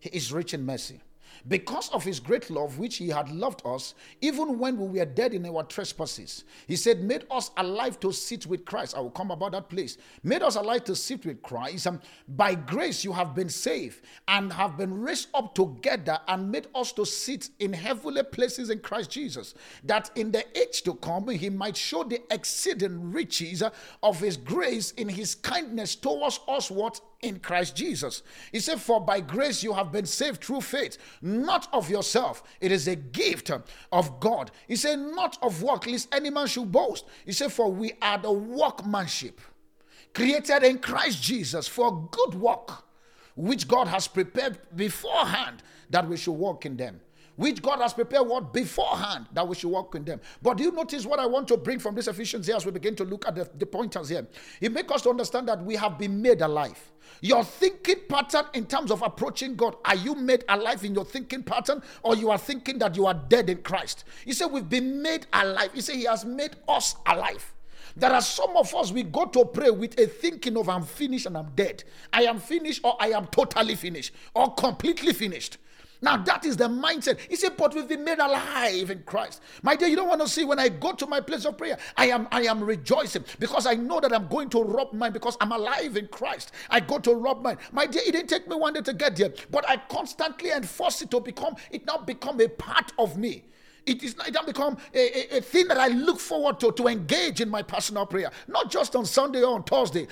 [0.00, 1.00] He is rich in mercy.
[1.48, 5.34] Because of his great love, which he had loved us, even when we were dead
[5.34, 8.96] in our trespasses, he said, made us alive to sit with Christ.
[8.96, 9.98] I will come about that place.
[10.22, 11.86] Made us alive to sit with Christ.
[11.86, 16.68] And by grace you have been saved and have been raised up together and made
[16.74, 19.54] us to sit in heavenly places in Christ Jesus,
[19.84, 23.62] that in the age to come he might show the exceeding riches
[24.02, 28.22] of his grace in his kindness towards us what in Christ Jesus.
[28.52, 32.42] He said, For by grace you have been saved through faith, not of yourself.
[32.60, 33.50] It is a gift
[33.92, 34.50] of God.
[34.68, 37.06] He said, Not of work, lest any man should boast.
[37.24, 39.40] He said, For we are the workmanship
[40.16, 42.84] created in Christ Jesus for good work,
[43.34, 47.02] which God has prepared beforehand that we should walk in them
[47.36, 50.20] which God has prepared what beforehand that we should walk in them.
[50.42, 52.72] But do you notice what I want to bring from this Ephesians here as we
[52.72, 54.26] begin to look at the, the pointers here?
[54.60, 56.78] It makes us to understand that we have been made alive.
[57.20, 61.42] Your thinking pattern in terms of approaching God, are you made alive in your thinking
[61.42, 64.04] pattern or you are thinking that you are dead in Christ?
[64.24, 65.70] He said, We've been made alive.
[65.72, 67.52] He said, He has made us alive.
[67.96, 71.24] There are some of us, we go to pray with a thinking of I'm finished
[71.24, 71.82] and I'm dead.
[72.12, 75.56] I am finished or I am totally finished or completely finished.
[76.02, 77.18] Now that is the mindset.
[77.20, 79.42] He said, but we've been made alive in Christ.
[79.62, 81.78] My dear, you don't want to see when I go to my place of prayer,
[81.96, 85.36] I am I am rejoicing because I know that I'm going to rob mine because
[85.40, 86.52] I'm alive in Christ.
[86.70, 87.58] I go to rob mine.
[87.72, 91.02] My dear, it didn't take me one day to get there, but I constantly enforce
[91.02, 93.44] it to become it now become a part of me.
[93.86, 96.88] It is it now become a, a, a, thing that I look forward to to
[96.88, 100.08] engage in my personal prayer, not just on Sunday or on Thursday,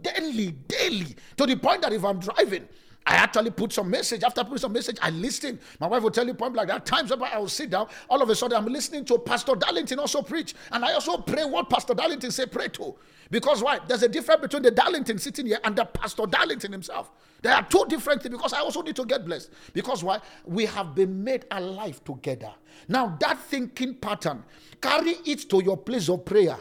[0.00, 2.66] daily, daily, to the point that if I'm driving,
[3.10, 4.22] I actually put some message.
[4.22, 5.58] After I put some message, I listen.
[5.80, 6.86] My wife will tell you point like that.
[6.86, 7.88] Times I will sit down.
[8.08, 11.44] All of a sudden, I'm listening to Pastor Darlington also preach, and I also pray
[11.44, 12.94] what Pastor Darlington say pray to.
[13.28, 13.80] Because why?
[13.84, 17.10] There's a difference between the Darlington sitting here and the Pastor Darlington himself.
[17.42, 18.36] There are two different things.
[18.36, 19.50] Because I also need to get blessed.
[19.72, 20.20] Because why?
[20.44, 22.52] We have been made alive together.
[22.86, 24.44] Now that thinking pattern,
[24.80, 26.58] carry it to your place of prayer.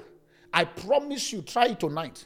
[0.52, 2.26] I promise you, try it tonight.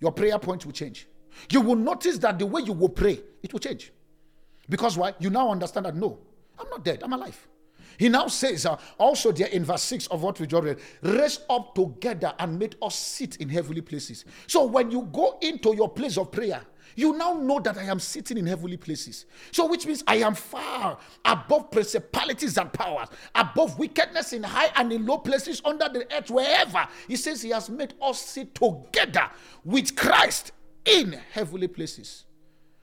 [0.00, 1.06] Your prayer point will change
[1.50, 3.92] you will notice that the way you will pray, it will change.
[4.68, 5.14] Because why?
[5.18, 6.18] You now understand that no,
[6.58, 7.48] I'm not dead, I'm alive.
[7.98, 11.40] He now says, uh, also there in verse 6 of what we just read, raise
[11.48, 14.24] up together and made us sit in heavenly places.
[14.46, 16.60] So when you go into your place of prayer,
[16.96, 19.26] you now know that I am sitting in heavenly places.
[19.50, 24.92] So, which means I am far above principalities and powers, above wickedness in high and
[24.92, 26.86] in low places under the earth, wherever.
[27.08, 29.28] He says He has made us sit together
[29.64, 30.52] with Christ
[30.84, 32.24] in heavenly places.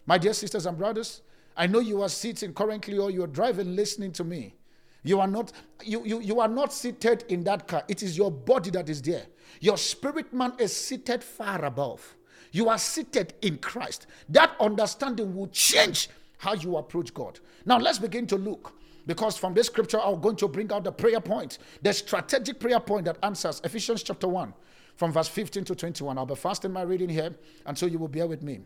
[0.06, 1.22] My dear sisters and brothers,
[1.56, 4.56] I know you are sitting currently or you're driving listening to me.
[5.04, 5.52] You are not
[5.84, 7.84] you, you, you are not seated in that car.
[7.88, 9.26] It is your body that is there.
[9.60, 12.16] Your spirit man is seated far above.
[12.52, 14.08] You are seated in Christ.
[14.30, 17.40] That understanding will change how you approach God.
[17.66, 18.74] Now let's begin to look.
[19.08, 22.80] Because from this scripture, I'm going to bring out the prayer point, the strategic prayer
[22.80, 24.54] point that answers Ephesians chapter 1
[24.96, 26.18] from verse 15 to 21.
[26.18, 27.34] I'll be fasting my reading here,
[27.66, 28.60] and so you will bear with me.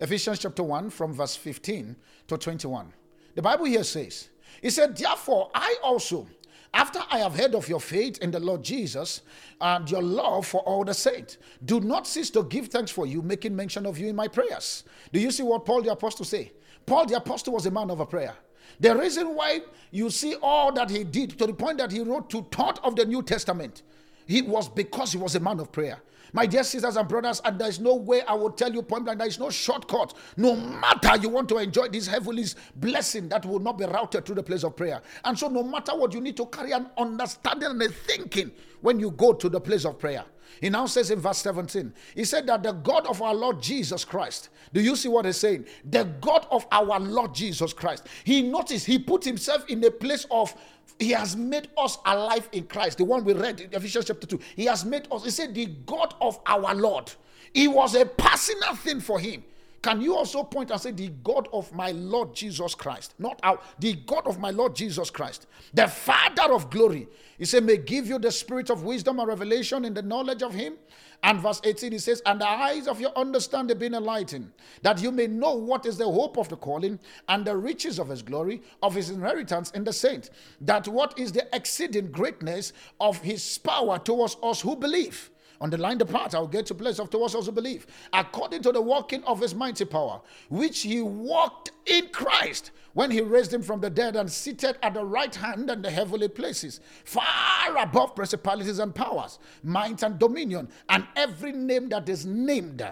[0.00, 1.96] Ephesians chapter 1, from verse 15
[2.28, 2.92] to 21.
[3.34, 4.28] The Bible here says,
[4.62, 6.26] He said, Therefore, I also,
[6.72, 9.22] after I have heard of your faith in the Lord Jesus
[9.60, 13.22] and your love for all the saints, do not cease to give thanks for you,
[13.22, 14.84] making mention of you in my prayers.
[15.12, 16.52] Do you see what Paul the Apostle say?
[16.86, 18.34] Paul the Apostle was a man of a prayer.
[18.78, 22.30] The reason why you see all that he did to the point that he wrote
[22.30, 23.82] to thirds of the New Testament,
[24.30, 25.98] he was because he was a man of prayer.
[26.32, 29.18] My dear sisters and brothers, and there's no way I will tell you point blank,
[29.18, 30.14] there is no shortcut.
[30.36, 32.44] No matter you want to enjoy this heavenly
[32.76, 35.02] blessing that will not be routed through the place of prayer.
[35.24, 39.00] And so, no matter what, you need to carry an understanding and a thinking when
[39.00, 40.24] you go to the place of prayer.
[40.60, 44.04] He now says in verse 17, he said that the God of our Lord Jesus
[44.04, 45.66] Christ, do you see what he's saying?
[45.88, 48.06] The God of our Lord Jesus Christ.
[48.24, 50.54] He noticed, he put himself in a place of,
[50.98, 52.98] he has made us alive in Christ.
[52.98, 54.38] The one we read in Ephesians chapter 2.
[54.56, 57.10] He has made us, he said, the God of our Lord.
[57.54, 59.42] It was a personal thing for him.
[59.82, 63.14] Can you also point and say, The God of my Lord Jesus Christ?
[63.18, 67.08] Not out, the God of my Lord Jesus Christ, the Father of glory.
[67.38, 70.52] He said, May give you the spirit of wisdom and revelation in the knowledge of
[70.52, 70.74] Him.
[71.22, 75.10] And verse 18, he says, And the eyes of your understanding being enlightened, that you
[75.10, 78.62] may know what is the hope of the calling and the riches of His glory,
[78.82, 83.98] of His inheritance in the saints, that what is the exceeding greatness of His power
[83.98, 85.30] towards us who believe
[85.62, 86.34] Underline the line part.
[86.34, 87.86] I'll get to place of towards also believe.
[88.12, 93.20] According to the working of his mighty power, which he walked in Christ when he
[93.20, 96.80] raised him from the dead and seated at the right hand in the heavenly places,
[97.04, 102.82] far above principalities and powers, might and dominion, and every name that is named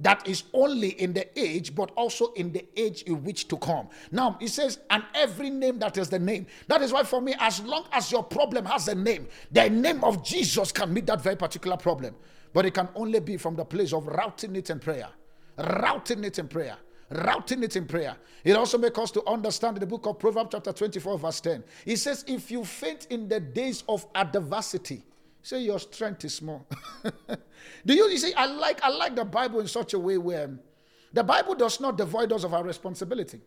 [0.00, 3.88] that is only in the age, but also in the age in which to come.
[4.10, 6.46] Now, he says, and every name that is the name.
[6.68, 10.02] That is why, for me, as long as your problem has a name, the name
[10.04, 12.14] of Jesus can meet that very particular problem.
[12.52, 15.08] But it can only be from the place of routing it in prayer.
[15.56, 16.76] Routing it in prayer
[17.10, 18.16] routing it in prayer.
[18.44, 21.64] It also makes us to understand the book of Proverbs, chapter 24, verse 10.
[21.84, 25.02] He says, If you faint in the days of adversity,
[25.42, 26.66] say your strength is small.
[27.84, 30.50] Do you, you see, I like, I like the Bible in such a way where
[31.12, 33.40] the Bible does not devoid us of our responsibility.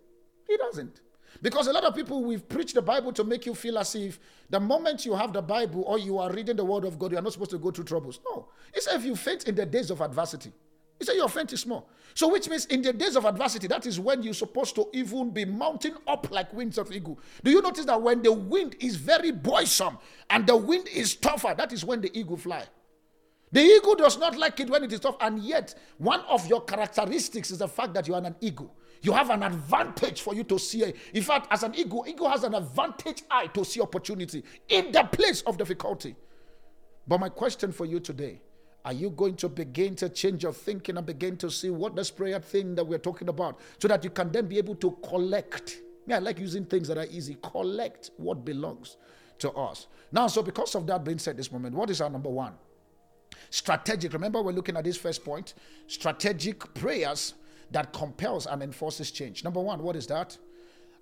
[0.47, 1.01] It doesn't.
[1.41, 4.19] Because a lot of people, we've preached the Bible to make you feel as if
[4.49, 7.17] the moment you have the Bible or you are reading the Word of God, you
[7.17, 8.19] are not supposed to go through troubles.
[8.29, 8.47] No.
[8.71, 10.51] he It's if you faint in the days of adversity.
[10.99, 11.89] He said your faint is small.
[12.15, 15.32] So, which means in the days of adversity, that is when you're supposed to even
[15.32, 17.19] be mounting up like wings of eagle.
[17.43, 19.95] Do you notice that when the wind is very boisterous
[20.30, 22.65] and the wind is tougher, that is when the eagle fly?
[23.52, 26.62] The eagle does not like it when it is tough, and yet one of your
[26.62, 28.76] characteristics is the fact that you are an eagle.
[29.04, 30.91] You have an advantage for you to see.
[31.13, 35.04] In fact, as an eagle, eagle has an advantage eye to see opportunity in the
[35.04, 36.15] place of difficulty.
[37.08, 38.41] But my question for you today
[38.85, 42.11] are you going to begin to change your thinking and begin to see what this
[42.11, 45.77] prayer thing that we're talking about so that you can then be able to collect?
[46.05, 47.37] Yeah, I like using things that are easy.
[47.41, 48.97] Collect what belongs
[49.39, 49.87] to us.
[50.11, 52.53] Now, so because of that being said this moment, what is our number one?
[53.49, 54.11] Strategic.
[54.11, 55.53] Remember, we're looking at this first point
[55.87, 57.35] strategic prayers
[57.71, 59.43] that compels and enforces change.
[59.43, 60.37] Number one, what is that?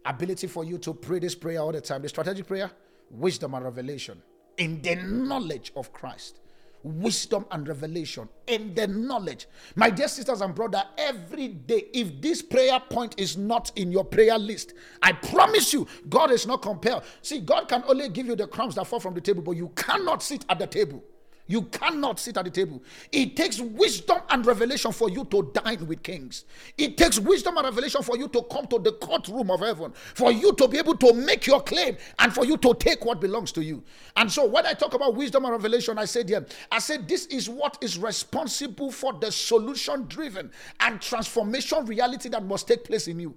[0.06, 2.02] Ability for you to pray this prayer all the time.
[2.04, 2.72] The strategic prayer,
[3.10, 4.22] wisdom and revelation
[4.58, 6.40] in the knowledge of Christ.
[6.84, 9.48] Wisdom and revelation in the knowledge.
[9.76, 14.04] My dear sisters and brother, every day, if this prayer point is not in your
[14.04, 17.04] prayer list, I promise you, God is not compelled.
[17.22, 19.70] See, God can only give you the crumbs that fall from the table, but you
[19.76, 21.04] cannot sit at the table.
[21.52, 22.82] You cannot sit at the table.
[23.12, 26.46] It takes wisdom and revelation for you to dine with kings.
[26.78, 30.32] It takes wisdom and revelation for you to come to the courtroom of heaven, for
[30.32, 33.52] you to be able to make your claim and for you to take what belongs
[33.52, 33.84] to you.
[34.16, 37.26] And so, when I talk about wisdom and revelation, I said here, I said this
[37.26, 43.10] is what is responsible for the solution driven and transformation reality that must take place
[43.10, 43.36] in you.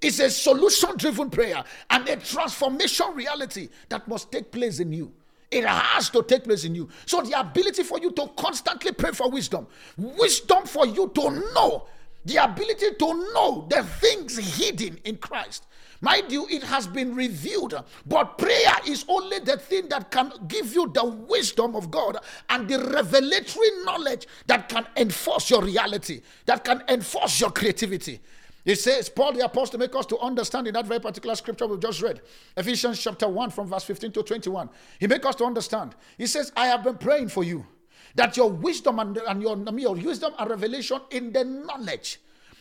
[0.00, 5.12] It's a solution driven prayer and a transformation reality that must take place in you.
[5.52, 6.88] It has to take place in you.
[7.04, 9.66] So, the ability for you to constantly pray for wisdom,
[9.98, 11.86] wisdom for you to know,
[12.24, 15.66] the ability to know the things hidden in Christ.
[16.00, 20.74] Mind you, it has been revealed, but prayer is only the thing that can give
[20.74, 22.16] you the wisdom of God
[22.48, 28.20] and the revelatory knowledge that can enforce your reality, that can enforce your creativity.
[28.64, 31.80] It says, Paul the apostle make us to understand in that very particular scripture we've
[31.80, 32.20] just read,
[32.56, 34.68] Ephesians chapter 1 from verse 15 to 21.
[35.00, 35.96] He make us to understand.
[36.16, 37.66] He says, I have been praying for you
[38.14, 42.20] that your wisdom and, and your, your wisdom and revelation in the knowledge.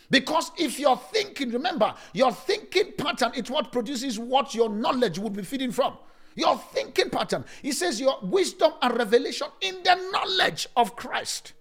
[0.10, 5.34] Because if you're thinking, remember, your thinking pattern is what produces what your knowledge would
[5.34, 5.98] be feeding from.
[6.36, 7.46] Your thinking pattern.
[7.62, 11.54] He says your wisdom and revelation in the knowledge of Christ.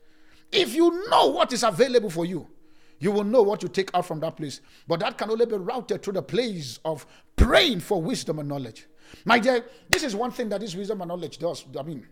[0.51, 2.49] If you know what is available for you,
[3.01, 4.61] You will know what you take out from that place.
[4.87, 8.87] But that can only be routed through the place of praying for wisdom and knowledge.
[9.25, 11.65] My dear, this is one thing that this wisdom and knowledge does.
[11.79, 12.07] I mean,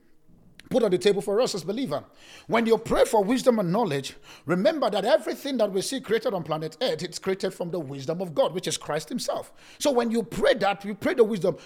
[0.71, 2.03] put on the table for us as believer.
[2.47, 6.43] When you pray for wisdom and knowledge, remember that everything that we see created on
[6.43, 9.53] planet Earth, it's created from the wisdom of God, which is Christ Himself.
[9.79, 11.57] So when you pray that, you pray the wisdom.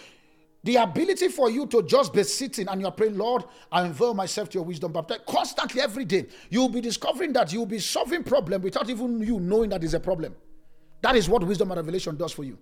[0.65, 4.49] The ability for you to just be sitting and you're praying, Lord, I unveil myself
[4.51, 8.63] to your wisdom, but constantly every day, you'll be discovering that you'll be solving problem
[8.63, 10.37] without even you knowing that is a problem.
[11.01, 12.59] That is what wisdom and revelation does for you.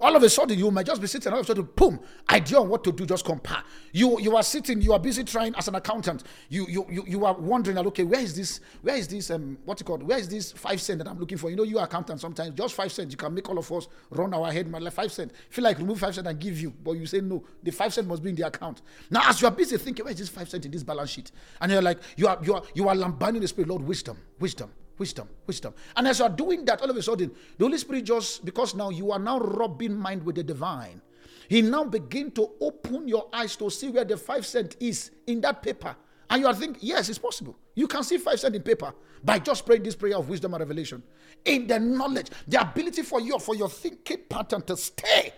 [0.00, 1.98] All of a sudden, you might just be sitting, all of a sudden, boom,
[2.30, 3.62] idea on what to do, just compare.
[3.92, 6.22] You you are sitting, you are busy trying as an accountant.
[6.48, 9.80] You you you, you are wondering, okay, where is this, where is this, um, what's
[9.80, 10.04] it called?
[10.04, 11.50] Where is this five cent that I'm looking for?
[11.50, 13.88] You know, you are accountant sometimes, just five cents, you can make all of us
[14.10, 15.32] run our head, man, like five cent.
[15.50, 18.06] Feel like remove five cent and give you, but you say no, the five cent
[18.06, 18.82] must be in the account.
[19.10, 21.32] Now, as you are busy thinking, where is this five cent in this balance sheet?
[21.60, 24.70] And you're like, you are you are you are lambaning the spirit, Lord, wisdom, wisdom,
[24.98, 25.74] wisdom, wisdom.
[25.96, 28.74] And as you are doing that, all of a sudden, the Holy Spirit just, because
[28.74, 31.00] now you are now rubbing mind with the divine,
[31.48, 35.40] He now begin to open your eyes to see where the five cent is in
[35.42, 35.96] that paper.
[36.30, 37.56] And you are thinking, yes, it's possible.
[37.74, 38.92] You can see five cent in paper
[39.24, 41.02] by just praying this prayer of wisdom and revelation.
[41.44, 45.32] In the knowledge, the ability for you, for your thinking pattern to stay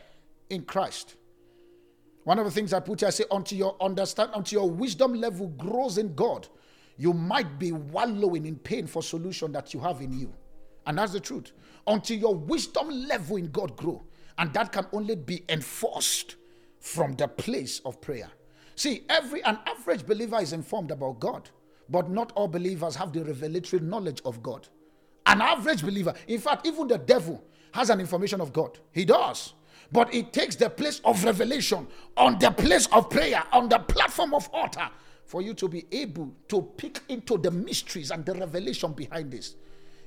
[0.48, 1.14] in Christ.
[2.24, 5.14] One of the things I put here, I say, until your understand, until your wisdom
[5.14, 6.48] level grows in God,
[7.00, 10.30] you might be wallowing in pain for solution that you have in you.
[10.86, 11.52] And that's the truth.
[11.86, 14.04] Until your wisdom level in God grow.
[14.36, 16.36] And that can only be enforced
[16.78, 18.28] from the place of prayer.
[18.74, 21.48] See, every an average believer is informed about God,
[21.88, 24.68] but not all believers have the revelatory knowledge of God.
[25.24, 28.78] An average believer, in fact, even the devil has an information of God.
[28.92, 29.54] He does.
[29.90, 31.86] But it takes the place of revelation
[32.18, 34.90] on the place of prayer, on the platform of altar
[35.30, 39.54] for you to be able to pick into the mysteries and the revelation behind this.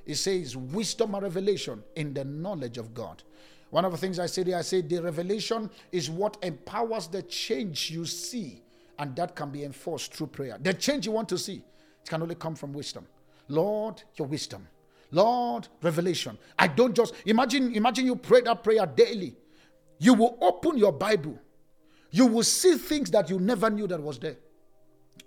[0.06, 3.24] It says wisdom and revelation in the knowledge of God.
[3.70, 7.22] One of the things I said there, I said the revelation is what empowers the
[7.22, 8.64] change you see,
[9.00, 10.58] and that can be enforced through prayer.
[10.62, 11.64] The change you want to see,
[12.04, 13.08] it can only come from wisdom.
[13.48, 14.68] Lord, your wisdom.
[15.12, 16.38] Lord, revelation.
[16.60, 19.38] I don't just imagine, imagine you pray that prayer daily.
[20.00, 21.40] You will open your Bible.
[22.12, 24.36] You will see things that you never knew that was there.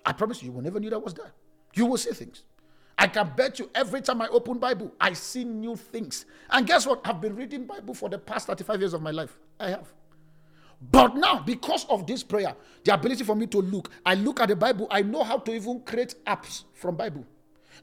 [0.04, 1.32] I promise you, you will never knew that was there.
[1.74, 2.44] You will see things.
[2.98, 6.24] I can bet you every time I open Bible, I see new things.
[6.48, 7.00] And guess what?
[7.04, 9.38] I've been reading Bible for the past 35 years of my life.
[9.60, 9.92] I have.
[10.80, 14.48] But now, because of this prayer, the ability for me to look, I look at
[14.48, 17.26] the Bible, I know how to even create apps from Bible.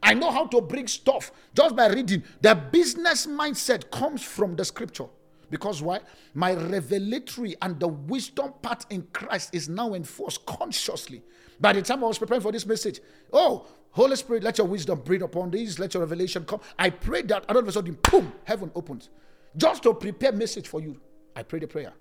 [0.02, 2.24] I know how to bring stuff just by reading.
[2.42, 5.06] The business mindset comes from the scripture.
[5.54, 6.00] Because why?
[6.34, 11.22] My revelatory and the wisdom part in Christ is now enforced consciously.
[11.60, 15.02] By the time I was preparing for this message, oh, Holy Spirit, let your wisdom
[15.02, 16.60] breathe upon these, let your revelation come.
[16.80, 19.12] I prayed that, and all of a sudden, boom, heaven opens.
[19.56, 21.00] Just to prepare message for you,
[21.36, 21.94] I prayed a prayer.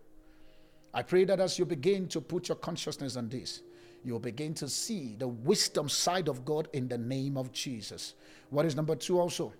[0.94, 3.60] I pray that as you begin to put your consciousness on this,
[4.02, 8.14] you'll begin to see the wisdom side of God in the name of Jesus.
[8.48, 9.52] What is number two also?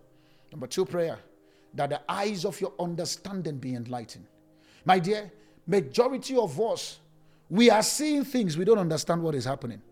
[0.51, 1.19] Number two prayer,
[1.75, 4.27] that the eyes of your understanding be enlightened.
[4.85, 5.31] My dear,
[5.67, 7.01] majority of us
[7.53, 9.83] we are seeing things, we don't understand what is happening.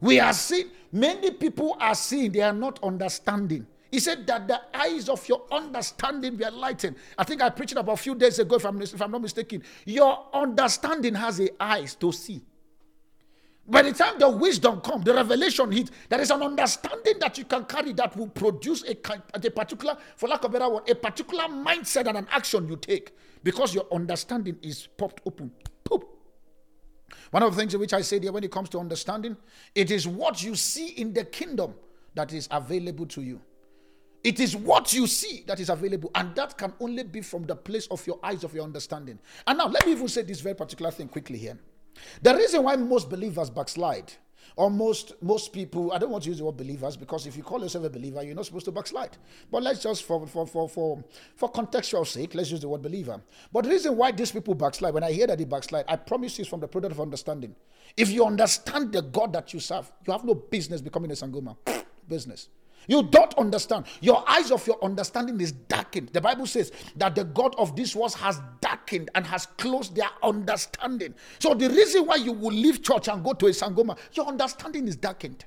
[0.00, 3.66] We are seeing, many people are seeing, they are not understanding.
[3.90, 6.94] He said that the eyes of your understanding be enlightened.
[7.18, 9.64] I think I preached about a few days ago, if I'm, if I'm not mistaken.
[9.84, 12.40] Your understanding has a eyes to see.
[13.72, 17.46] By the time the wisdom comes, the revelation hits, there is an understanding that you
[17.46, 18.94] can carry that will produce a,
[19.32, 22.76] a particular, for lack of a better word, a particular mindset and an action you
[22.76, 25.50] take because your understanding is popped open.
[25.84, 26.06] Poop.
[27.30, 29.38] One of the things in which I say here when it comes to understanding,
[29.74, 31.72] it is what you see in the kingdom
[32.14, 33.40] that is available to you.
[34.22, 37.56] It is what you see that is available, and that can only be from the
[37.56, 39.18] place of your eyes of your understanding.
[39.46, 41.58] And now, let me even say this very particular thing quickly here.
[42.22, 44.12] The reason why most believers backslide
[44.56, 47.42] or most most people i don't want to use the word believers because if you
[47.42, 49.16] call yourself a believer you're not supposed to backslide.
[49.50, 51.02] But let's just for for for for,
[51.36, 53.20] for contextual sake let's use the word believer.
[53.52, 56.38] But the reason why these people backslide when i hear that they backslide i promise
[56.38, 57.54] you it's from the product of understanding.
[57.96, 61.56] If you understand the god that you serve you have no business becoming a sangoma.
[62.08, 62.48] Business
[62.86, 63.86] you don't understand.
[64.00, 66.08] Your eyes of your understanding is darkened.
[66.08, 70.10] The Bible says that the God of this world has darkened and has closed their
[70.22, 71.14] understanding.
[71.38, 74.88] So the reason why you will leave church and go to a sangoma, your understanding
[74.88, 75.44] is darkened.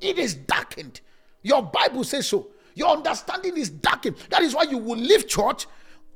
[0.00, 1.00] It is darkened.
[1.42, 2.48] Your Bible says so.
[2.74, 4.16] Your understanding is darkened.
[4.30, 5.66] That is why you will leave church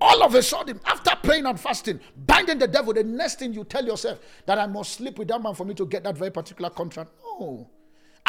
[0.00, 3.64] all of a sudden, after praying and fasting, binding the devil, the next thing you
[3.64, 6.30] tell yourself that I must sleep with that man for me to get that very
[6.30, 7.10] particular contract.
[7.22, 7.68] No.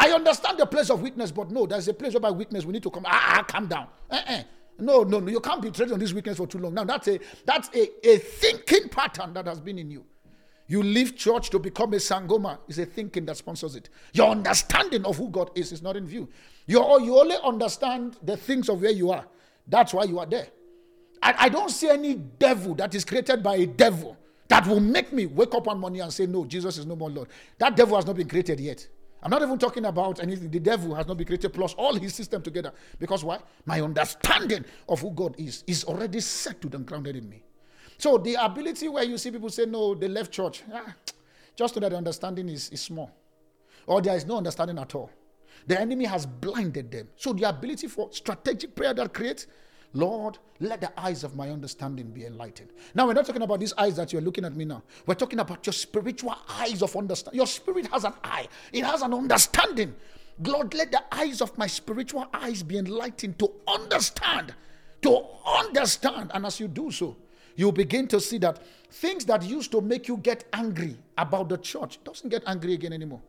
[0.02, 2.72] I understand the place of weakness, but no, there's a place where by weakness we
[2.72, 3.04] need to come.
[3.06, 3.86] Ah, ah calm down.
[4.10, 4.42] Eh.
[4.80, 5.30] No, no, no.
[5.30, 6.74] You can't be trading on this weakness for too long.
[6.74, 10.04] Now that's a that's a, a thinking pattern that has been in you.
[10.66, 12.58] You leave church to become a sangoma.
[12.66, 13.90] is a thinking that sponsors it.
[14.12, 16.28] Your understanding of who God is is not in view.
[16.66, 19.24] You you only understand the things of where you are.
[19.68, 20.48] That's why you are there.
[21.22, 24.16] I, I don't see any devil that is created by a devil
[24.48, 27.08] that will make me wake up one morning and say, No, Jesus is no more
[27.08, 27.28] Lord.
[27.58, 28.84] That devil has not been created yet.
[29.22, 30.50] I'm not even talking about anything.
[30.50, 32.72] The devil has not been created plus all his system together.
[32.98, 33.38] Because why?
[33.64, 37.42] My understanding of who God is is already settled and grounded in me.
[37.98, 40.92] So the ability where you see people say, no, they left church, ah,
[41.54, 43.12] just so that the understanding is, is small.
[43.86, 45.10] Or there is no understanding at all.
[45.68, 47.08] The enemy has blinded them.
[47.14, 49.46] So the ability for strategic prayer that creates
[49.94, 52.70] Lord, let the eyes of my understanding be enlightened.
[52.94, 54.82] Now, we're not talking about these eyes that you're looking at me now.
[55.06, 57.38] We're talking about your spiritual eyes of understanding.
[57.38, 59.94] Your spirit has an eye, it has an understanding.
[60.42, 64.54] Lord, let the eyes of my spiritual eyes be enlightened to understand.
[65.02, 66.30] To understand.
[66.32, 67.16] And as you do so,
[67.54, 71.58] you begin to see that things that used to make you get angry about the
[71.58, 73.20] church doesn't get angry again anymore.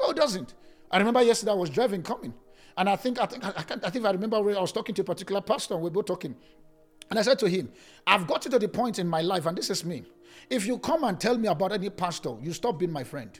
[0.00, 0.54] Oh, it doesn't.
[0.90, 2.32] I remember yesterday I was driving coming
[2.78, 3.52] and I think I think I,
[3.82, 6.34] I think I remember I was talking to a particular pastor, we were both talking.
[7.10, 7.70] And I said to him,
[8.06, 10.04] I've gotten to the point in my life, and this is me.
[10.48, 13.38] If you come and tell me about any pastor, you stop being my friend.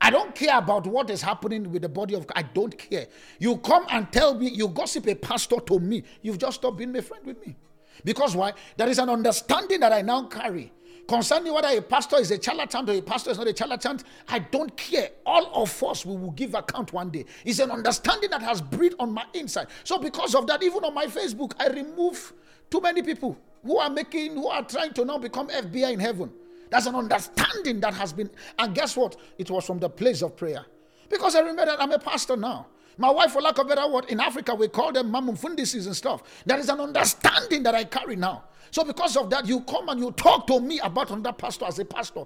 [0.00, 2.26] I don't care about what is happening with the body of.
[2.34, 3.06] I don't care.
[3.38, 6.92] You come and tell me, you gossip a pastor to me, you've just stopped being
[6.92, 7.56] my friend with me.
[8.04, 8.54] Because why?
[8.76, 10.72] There is an understanding that I now carry
[11.10, 13.98] Concerning whether a pastor is a charlatan or a pastor is not a charlatan,
[14.28, 15.10] I don't care.
[15.26, 17.24] All of us we will give account one day.
[17.44, 19.66] It's an understanding that has breathed on my inside.
[19.82, 22.32] So because of that, even on my Facebook, I remove
[22.70, 26.30] too many people who are making, who are trying to now become FBI in heaven.
[26.70, 29.16] That's an understanding that has been, and guess what?
[29.36, 30.64] It was from the place of prayer.
[31.08, 32.68] Because I remember that I'm a pastor now.
[32.98, 36.22] My wife, for lack of better word, in Africa we call them mamumfundises and stuff.
[36.44, 38.44] There is an understanding that I carry now.
[38.70, 41.78] So because of that, you come and you talk to me about another pastor as
[41.78, 42.24] a pastor.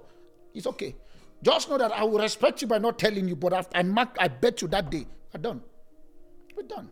[0.53, 0.95] It's okay.
[1.41, 4.15] Just know that I will respect you by not telling you, but after I mark,
[4.19, 5.61] I bet you that day, we're done.
[6.55, 6.89] We're done.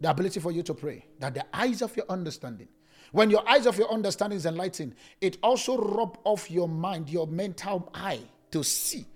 [0.00, 2.68] The ability for you to pray, that the eyes of your understanding,
[3.12, 7.26] when your eyes of your understanding is enlightened, it also rub off your mind, your
[7.26, 9.06] mental eye to see.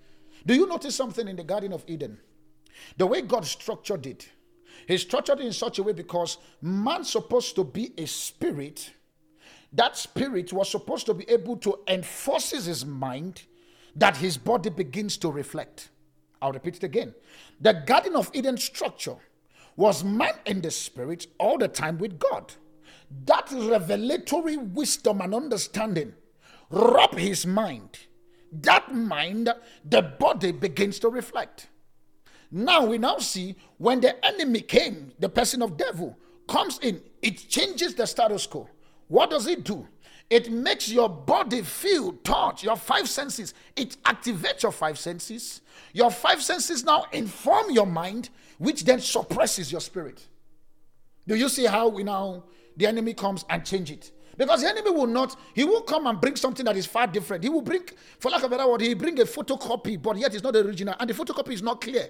[0.45, 2.17] Do you notice something in the Garden of Eden?
[2.97, 4.29] The way God structured it,
[4.87, 8.93] He structured it in such a way because man's supposed to be a spirit
[9.73, 13.43] that spirit was supposed to be able to enforce his mind
[13.95, 15.89] that his body begins to reflect.
[16.41, 17.13] I'll repeat it again.
[17.59, 19.17] The Garden of Eden structure
[19.75, 22.53] was man in the spirit all the time with God.
[23.25, 26.13] That revelatory wisdom and understanding
[26.69, 27.99] rub his mind.
[28.51, 29.49] That mind,
[29.85, 31.68] the body begins to reflect.
[32.51, 37.47] Now we now see when the enemy came, the person of devil comes in, it
[37.47, 38.67] changes the status quo.
[39.07, 39.87] What does it do?
[40.29, 43.55] It makes your body feel, touch, your five senses.
[43.75, 45.61] It activates your five senses.
[45.91, 48.29] Your five senses now inform your mind,
[48.59, 50.27] which then suppresses your spirit.
[51.27, 52.43] Do you see how we now
[52.77, 54.11] the enemy comes and change it?
[54.37, 57.43] Because the enemy will not, he will come and bring something that is far different.
[57.43, 57.81] He will bring,
[58.19, 60.65] for lack of a better word, he bring a photocopy, but yet it's not the
[60.65, 62.09] original, and the photocopy is not clear.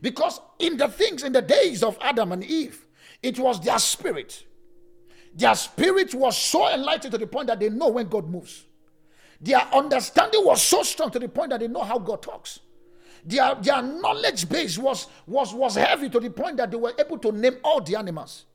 [0.00, 2.86] Because in the things in the days of Adam and Eve,
[3.22, 4.44] it was their spirit
[5.38, 8.64] their spirit was so enlightened to the point that they know when God moves.
[9.40, 12.58] Their understanding was so strong to the point that they know how God talks.
[13.24, 17.18] Their, their knowledge base was, was, was heavy to the point that they were able
[17.18, 18.46] to name all the animals.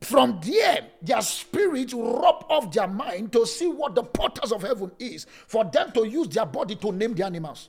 [0.00, 4.90] From there, their spirit rub off their mind to see what the portals of heaven
[4.98, 7.68] is for them to use their body to name the animals.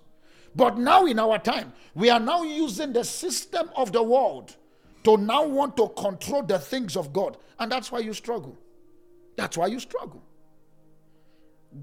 [0.57, 4.55] But now, in our time, we are now using the system of the world
[5.03, 7.37] to now want to control the things of God.
[7.59, 8.57] And that's why you struggle.
[9.35, 10.23] That's why you struggle.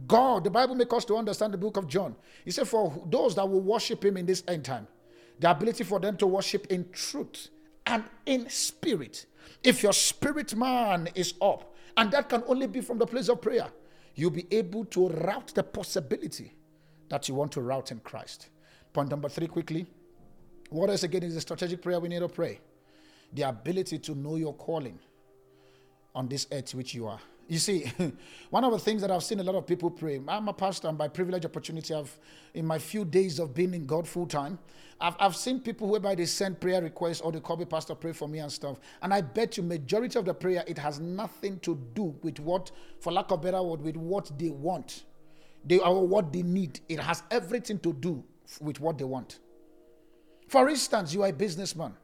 [0.08, 2.16] God, the Bible makes us to understand the book of John.
[2.44, 4.88] He said, For those that will worship Him in this end time,
[5.38, 7.50] the ability for them to worship in truth
[7.86, 9.26] and in spirit.
[9.62, 13.40] If your spirit man is up, and that can only be from the place of
[13.40, 13.68] prayer,
[14.16, 16.54] you'll be able to route the possibility
[17.08, 18.48] that you want to route in Christ.
[18.94, 19.86] Point number three, quickly.
[20.70, 22.60] What else again is a strategic prayer we need to pray?
[23.34, 24.98] the ability to know your calling
[26.14, 27.20] on this earth which you are.
[27.46, 27.92] You see,
[28.50, 30.88] one of the things that I've seen a lot of people pray, I'm a pastor,
[30.88, 32.16] and by privilege, opportunity, I've,
[32.54, 34.58] in my few days of being in God full time,
[34.98, 38.12] I've, I've seen people whereby they send prayer requests or they call me, Pastor, pray
[38.12, 38.78] for me and stuff.
[39.02, 42.70] And I bet you, majority of the prayer, it has nothing to do with what,
[43.00, 45.04] for lack of better word, with what they want,
[45.66, 46.80] they, or what they need.
[46.88, 48.24] It has everything to do
[48.60, 49.40] with what they want.
[50.48, 51.94] For instance, you are a businessman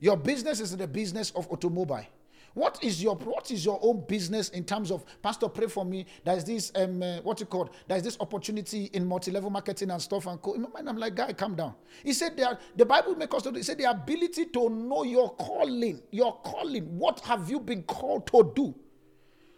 [0.00, 2.06] your business is the business of automobile.
[2.54, 5.48] What is your what is your own business in terms of pastor?
[5.48, 6.04] Pray for me.
[6.24, 10.26] There's this um uh, what you call there's this opportunity in multi-level marketing and stuff
[10.26, 10.54] and co.
[10.54, 11.74] In my mind, I'm like, guy, calm down.
[12.02, 15.30] He said there the Bible makes us to he said the ability to know your
[15.36, 16.98] calling, your calling.
[16.98, 18.74] What have you been called to do?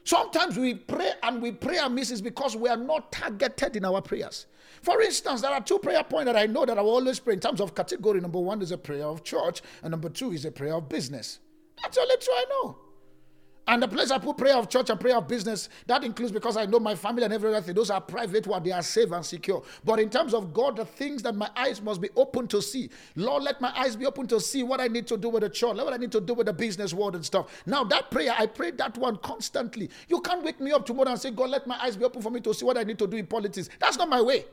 [0.04, 4.02] Sometimes we pray and we pray and misses because we are not targeted in our
[4.02, 4.46] prayers.
[4.82, 7.34] For instance, there are two prayer points that I know that I will always pray
[7.34, 8.20] in terms of category.
[8.20, 11.38] Number one is a prayer of church, and number two is a prayer of business.
[11.80, 12.78] That's only two I know.
[13.68, 16.56] And the place I put prayer of church and prayer of business, that includes because
[16.56, 17.74] I know my family and everything.
[17.74, 19.62] Those are private what they are safe and secure.
[19.84, 22.90] But in terms of God, the things that my eyes must be open to see.
[23.14, 25.48] Lord, let my eyes be open to see what I need to do with the
[25.48, 27.62] church, what I need to do with the business world and stuff.
[27.64, 29.90] Now, that prayer, I pray that one constantly.
[30.08, 32.30] You can't wake me up tomorrow and say, God, let my eyes be open for
[32.30, 33.68] me to see what I need to do in politics.
[33.78, 34.44] That's not my way.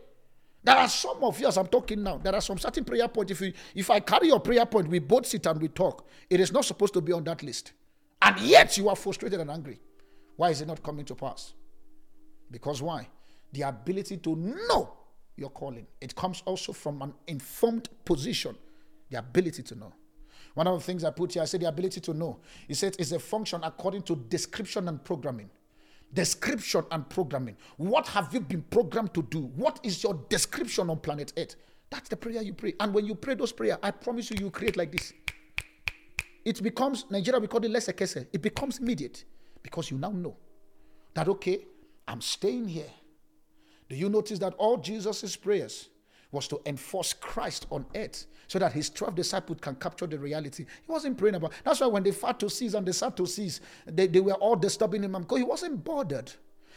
[0.64, 3.32] There are some of you, as I'm talking now, there are some certain prayer points.
[3.32, 6.06] If, you, if I carry your prayer point, we both sit and we talk.
[6.30, 7.74] It is not supposed to be on that list.
[8.22, 9.80] And yet you are frustrated and angry.
[10.36, 11.54] Why is it not coming to pass?
[12.52, 13.08] Because why?
[13.52, 14.94] The ability to know
[15.36, 15.88] your calling.
[16.02, 18.56] It comes also from an informed position.
[19.10, 19.94] The ability to know.
[20.54, 22.40] One of the things I put here, I said the ability to know.
[22.68, 25.50] He said it's a function according to description and programming
[26.14, 27.56] description and programming.
[27.78, 29.42] What have you been programmed to do?
[29.56, 31.56] What is your description on planet Earth?
[31.90, 32.74] That's the prayer you pray.
[32.80, 35.14] And when you pray those prayers, I promise you, you create like this.
[36.50, 37.94] It becomes, Nigeria, we call it less a
[38.34, 39.24] It becomes immediate
[39.62, 40.36] because you now know
[41.14, 41.66] that, okay,
[42.08, 42.90] I'm staying here.
[43.88, 45.90] Do you notice that all Jesus' prayers
[46.32, 50.66] was to enforce Christ on earth so that his 12 disciples can capture the reality.
[50.66, 53.28] He wasn't praying about That's why when they fought to cease and they sat to
[53.28, 56.32] cease, they, they were all disturbing him because he wasn't bothered.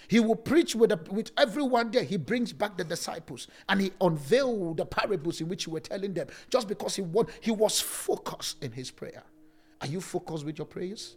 [0.09, 2.03] He will preach with, with everyone there.
[2.03, 6.13] He brings back the disciples and he unveiled the parables in which he were telling
[6.13, 9.23] them just because he, want, he was focused in his prayer.
[9.83, 11.17] Are you focused with your prayers?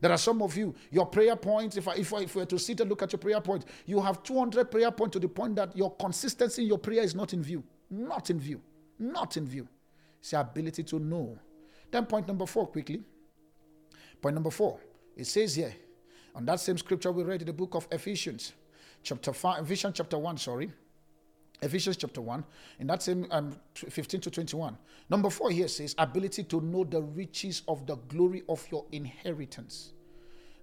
[0.00, 2.46] There are some of you, your prayer points, if I, if, I, if we were
[2.46, 5.28] to sit and look at your prayer points, you have 200 prayer points to the
[5.28, 7.62] point that your consistency in your prayer is not in view.
[7.88, 8.60] Not in view.
[8.98, 9.68] Not in view.
[10.20, 11.38] It's the ability to know.
[11.90, 13.02] Then, point number four, quickly.
[14.20, 14.80] Point number four.
[15.16, 15.74] It says here,
[16.34, 18.52] on that same scripture we read in the book of Ephesians,
[19.02, 20.72] chapter 5, Ephesians chapter 1, sorry.
[21.62, 22.44] Ephesians chapter 1,
[22.80, 24.76] in that same um, 15 to 21.
[25.08, 29.92] Number 4 here says, ability to know the riches of the glory of your inheritance.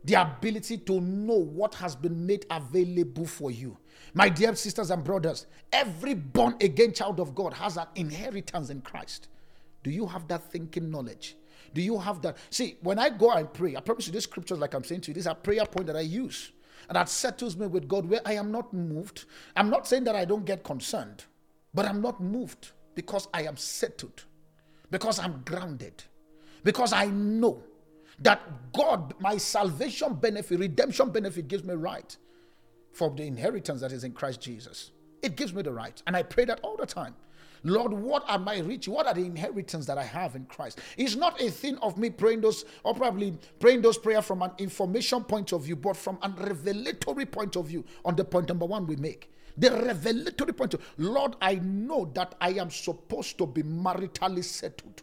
[0.04, 3.78] The ability to know what has been made available for you.
[4.14, 8.82] My dear sisters and brothers, every born again child of God has an inheritance in
[8.82, 9.28] Christ.
[9.84, 11.36] Do you have that thinking knowledge?
[11.74, 12.38] Do you have that?
[12.50, 15.12] See, when I go and pray, I promise you, these scriptures, like I'm saying to
[15.12, 16.52] you, these are prayer point that I use.
[16.92, 19.26] That settles me with God where I am not moved.
[19.56, 21.26] I'm not saying that I don't get concerned,
[21.74, 24.26] but I'm not moved because I am settled,
[24.90, 26.04] because I'm grounded,
[26.64, 27.62] because I know
[28.22, 28.42] that
[28.74, 32.16] God, my salvation benefit, redemption benefit gives me right
[32.92, 34.92] for the inheritance that is in Christ Jesus.
[35.22, 36.02] It gives me the right.
[36.08, 37.16] And I pray that all the time.
[37.64, 38.90] Lord, what are my riches?
[38.90, 40.80] What are the inheritance that I have in Christ?
[40.98, 44.52] It's not a thing of me praying those, or probably praying those prayer from an
[44.58, 48.66] information point of view, but from a revelatory point of view on the point number
[48.66, 49.32] one we make.
[49.58, 55.02] The revelatory point of Lord, I know that I am supposed to be maritally settled.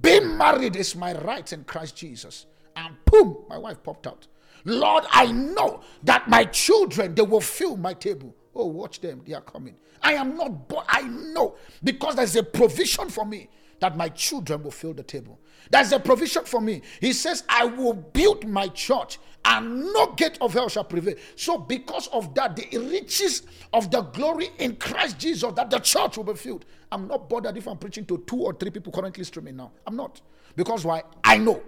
[0.00, 2.46] Being married is my right in Christ Jesus.
[2.76, 4.28] And boom, my wife popped out.
[4.64, 8.34] Lord, I know that my children, they will fill my table.
[8.54, 9.76] Oh, watch them, they are coming.
[10.02, 13.48] I am not, but I know because there's a provision for me
[13.80, 15.40] that my children will fill the table.
[15.70, 16.82] There's a provision for me.
[17.00, 21.14] He says, I will build my church and no gate of hell shall prevail.
[21.34, 23.42] So, because of that, the riches
[23.72, 26.66] of the glory in Christ Jesus, that the church will be filled.
[26.92, 29.72] I'm not bothered if I'm preaching to two or three people currently streaming now.
[29.86, 30.20] I'm not.
[30.56, 31.04] Because why?
[31.24, 31.62] I know.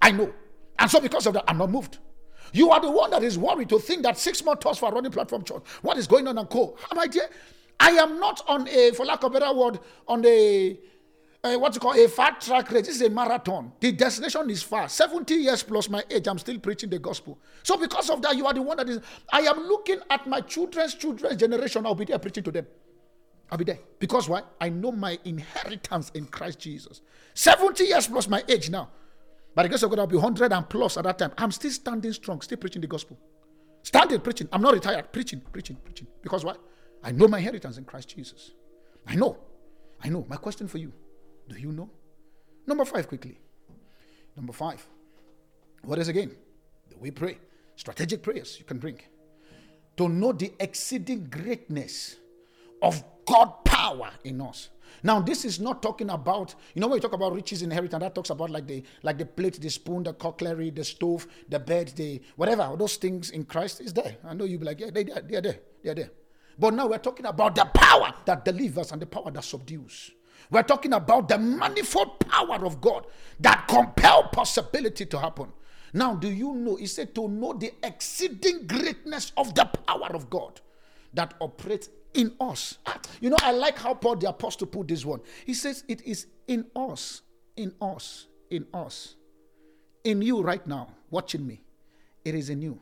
[0.00, 0.32] I know.
[0.78, 1.98] And so, because of that, I'm not moved.
[2.52, 5.12] You are the one that is worried to think that six more tours for running
[5.12, 5.62] platform church.
[5.82, 6.76] What is going on and co?
[6.94, 7.28] My dear,
[7.78, 10.78] I am not on a, for lack of a better word, on a,
[11.42, 12.86] a what you call a fat track race.
[12.86, 13.72] This is a marathon.
[13.80, 14.88] The destination is far.
[14.88, 17.38] 70 years plus my age, I'm still preaching the gospel.
[17.62, 19.00] So because of that, you are the one that is.
[19.32, 21.86] I am looking at my children's children's generation.
[21.86, 22.66] I'll be there preaching to them.
[23.50, 23.80] I'll be there.
[23.98, 24.42] Because why?
[24.60, 27.00] I know my inheritance in Christ Jesus.
[27.34, 28.90] 70 years plus my age now.
[29.54, 31.32] By the grace of God, I'll be 100 and plus at that time.
[31.36, 33.18] I'm still standing strong, still preaching the gospel.
[33.82, 34.48] Standing, preaching.
[34.52, 35.12] I'm not retired.
[35.12, 36.06] Preaching, preaching, preaching.
[36.22, 36.54] Because why?
[37.02, 38.52] I know my inheritance in Christ Jesus.
[39.06, 39.38] I know.
[40.02, 40.24] I know.
[40.28, 40.92] My question for you
[41.50, 41.90] do you know?
[42.66, 43.38] Number five, quickly.
[44.36, 44.86] Number five.
[45.82, 46.36] What is again?
[46.88, 47.38] The way pray.
[47.74, 49.00] Strategic prayers you can bring.
[49.96, 52.16] To know the exceeding greatness
[52.80, 54.68] of God power in us
[55.02, 58.14] Now, this is not talking about, you know, when you talk about riches inheritance, that
[58.14, 61.92] talks about like the like the plate, the spoon, the cutlery, the stove, the bed,
[61.96, 64.16] the whatever, those things in Christ is there.
[64.24, 66.10] I know you'll be like, yeah, they, they are there, they are there.
[66.58, 70.10] But now we're talking about the power that delivers and the power that subdues.
[70.50, 73.06] We're talking about the manifold power of God
[73.40, 75.52] that compel possibility to happen.
[75.92, 76.76] Now, do you know?
[76.76, 80.60] He said to know the exceeding greatness of the power of God
[81.14, 82.78] that operates in us.
[83.20, 85.20] You know, I like how Paul the Apostle put this one.
[85.44, 87.22] He says, It is in us,
[87.56, 89.16] in us, in us,
[90.04, 91.62] in you right now, watching me.
[92.24, 92.80] It is in you.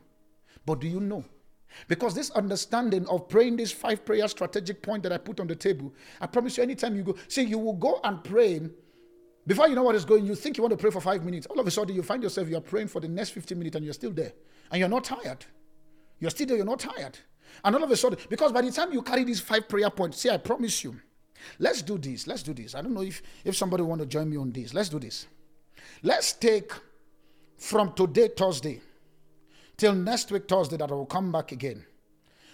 [0.64, 1.24] But do you know?
[1.86, 5.54] Because this understanding of praying this five prayer strategic point that I put on the
[5.54, 8.60] table, I promise you, anytime you go, see, you will go and pray.
[9.46, 11.46] Before you know what is going, you think you want to pray for five minutes.
[11.46, 13.84] All of a sudden, you find yourself, you're praying for the next 15 minutes and
[13.84, 14.32] you're still there.
[14.70, 15.44] And you're not tired.
[16.20, 17.18] You're still there, you're not tired.
[17.64, 20.18] And all of a sudden, because by the time you carry these five prayer points,
[20.18, 20.96] see, I promise you,
[21.58, 22.26] let's do this.
[22.26, 22.74] Let's do this.
[22.74, 24.74] I don't know if, if somebody want to join me on this.
[24.74, 25.26] Let's do this.
[26.02, 26.72] Let's take
[27.56, 28.80] from today, Thursday,
[29.76, 31.84] till next week, Thursday, that I will come back again.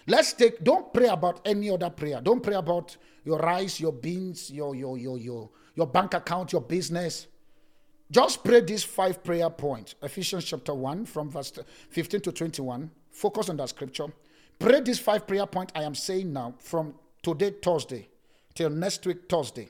[0.06, 2.20] Let's take, don't pray about any other prayer.
[2.20, 6.60] Don't pray about your rice, your beans, your, your, your, your, your bank account, your
[6.60, 7.26] business.
[8.10, 9.94] Just pray these five prayer points.
[10.02, 11.52] Ephesians chapter 1 from verse
[11.88, 12.90] 15 to 21.
[13.10, 14.06] Focus on that scripture.
[14.58, 18.08] Pray this five prayer point I am saying now from today, Thursday,
[18.54, 19.68] till next week, Thursday.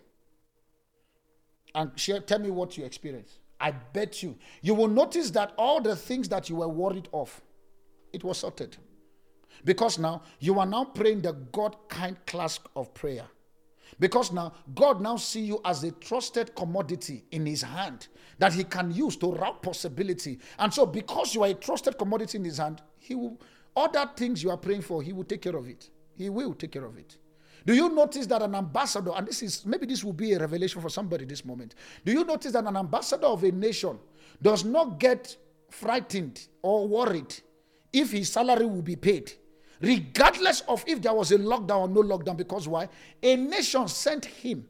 [1.74, 3.39] And share, tell me what you experience.
[3.61, 4.37] I bet you.
[4.62, 7.41] You will notice that all the things that you were worried of,
[8.12, 8.76] it was sorted.
[9.64, 13.24] Because now you are now praying the God kind class of prayer.
[13.99, 18.09] Because now God now see you as a trusted commodity in his hand
[18.39, 20.39] that he can use to route possibility.
[20.59, 23.41] And so because you are a trusted commodity in his hand, he will
[23.77, 25.91] other things you are praying for, He will take care of it.
[26.14, 27.18] He will take care of it.
[27.66, 30.83] Do you notice that an ambassador, and this is maybe this will be a revelation
[30.83, 31.75] for somebody this moment.
[32.05, 33.99] Do you notice that an ambassador of a nation
[34.41, 35.37] does not get
[35.70, 37.35] frightened or worried
[37.93, 39.33] if his salary will be paid,
[39.81, 42.37] regardless of if there was a lockdown or no lockdown?
[42.37, 42.89] Because why?
[43.22, 44.68] A nation sent him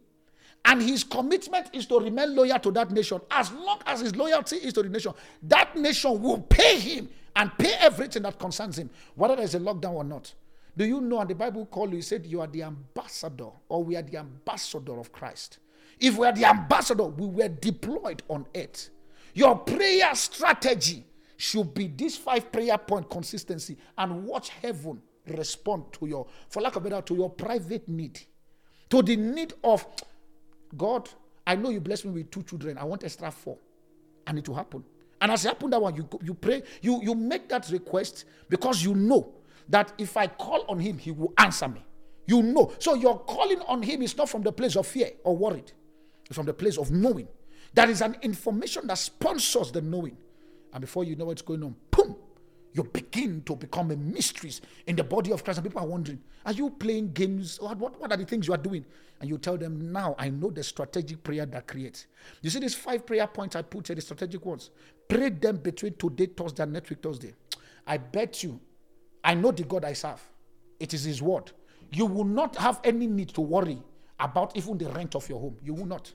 [0.64, 3.20] and his commitment is to remain loyal to that nation.
[3.30, 5.12] As long as his loyalty is to the nation,
[5.42, 9.92] that nation will pay him and pay everything that concerns him, whether there's a lockdown
[9.92, 10.32] or not.
[10.76, 11.20] Do you know?
[11.20, 14.98] And the Bible called you, said, You are the ambassador, or we are the ambassador
[14.98, 15.58] of Christ.
[16.00, 18.90] If we are the ambassador, we were deployed on earth.
[19.34, 21.04] Your prayer strategy
[21.36, 26.76] should be this five prayer point consistency and watch heaven respond to your, for lack
[26.76, 28.20] of better, to your private need,
[28.90, 29.86] to the need of
[30.76, 31.08] God.
[31.46, 32.78] I know you blessed me with two children.
[32.78, 33.58] I want extra four.
[34.26, 34.84] And it will happen.
[35.20, 38.82] And as it happened that one, you, you pray, you, you make that request because
[38.84, 39.32] you know
[39.68, 41.84] that if I call on him, he will answer me.
[42.26, 42.72] You know.
[42.78, 45.72] So your calling on him is not from the place of fear or worried.
[46.26, 47.28] It's from the place of knowing.
[47.74, 50.16] That is an information that sponsors the knowing.
[50.72, 52.16] And before you know what's going on, boom,
[52.74, 54.52] you begin to become a mystery
[54.88, 55.58] in the body of Christ.
[55.58, 57.60] And people are wondering, are you playing games?
[57.60, 58.84] What, what, what are the things you are doing?
[59.20, 62.08] And you tell them, now I know the strategic prayer that creates.
[62.42, 64.70] You see these five prayer points I put here, the strategic ones.
[65.08, 67.32] Pray them between today, Thursday, and next week, Thursday.
[67.86, 68.58] I bet you,
[69.22, 70.20] I know the God I serve.
[70.80, 71.52] It is His word.
[71.92, 73.78] You will not have any need to worry
[74.18, 75.56] about even the rent of your home.
[75.62, 76.12] You will not.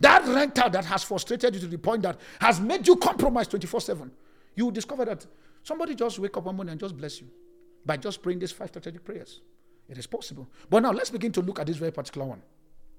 [0.00, 3.82] That renter that has frustrated you to the point that has made you compromise 24
[3.82, 4.10] 7,
[4.56, 5.26] you will discover that
[5.62, 7.28] Somebody just wake up one morning and just bless you
[7.84, 9.40] by just praying these five strategic prayers.
[9.88, 10.48] It is possible.
[10.68, 12.42] But now let's begin to look at this very particular one.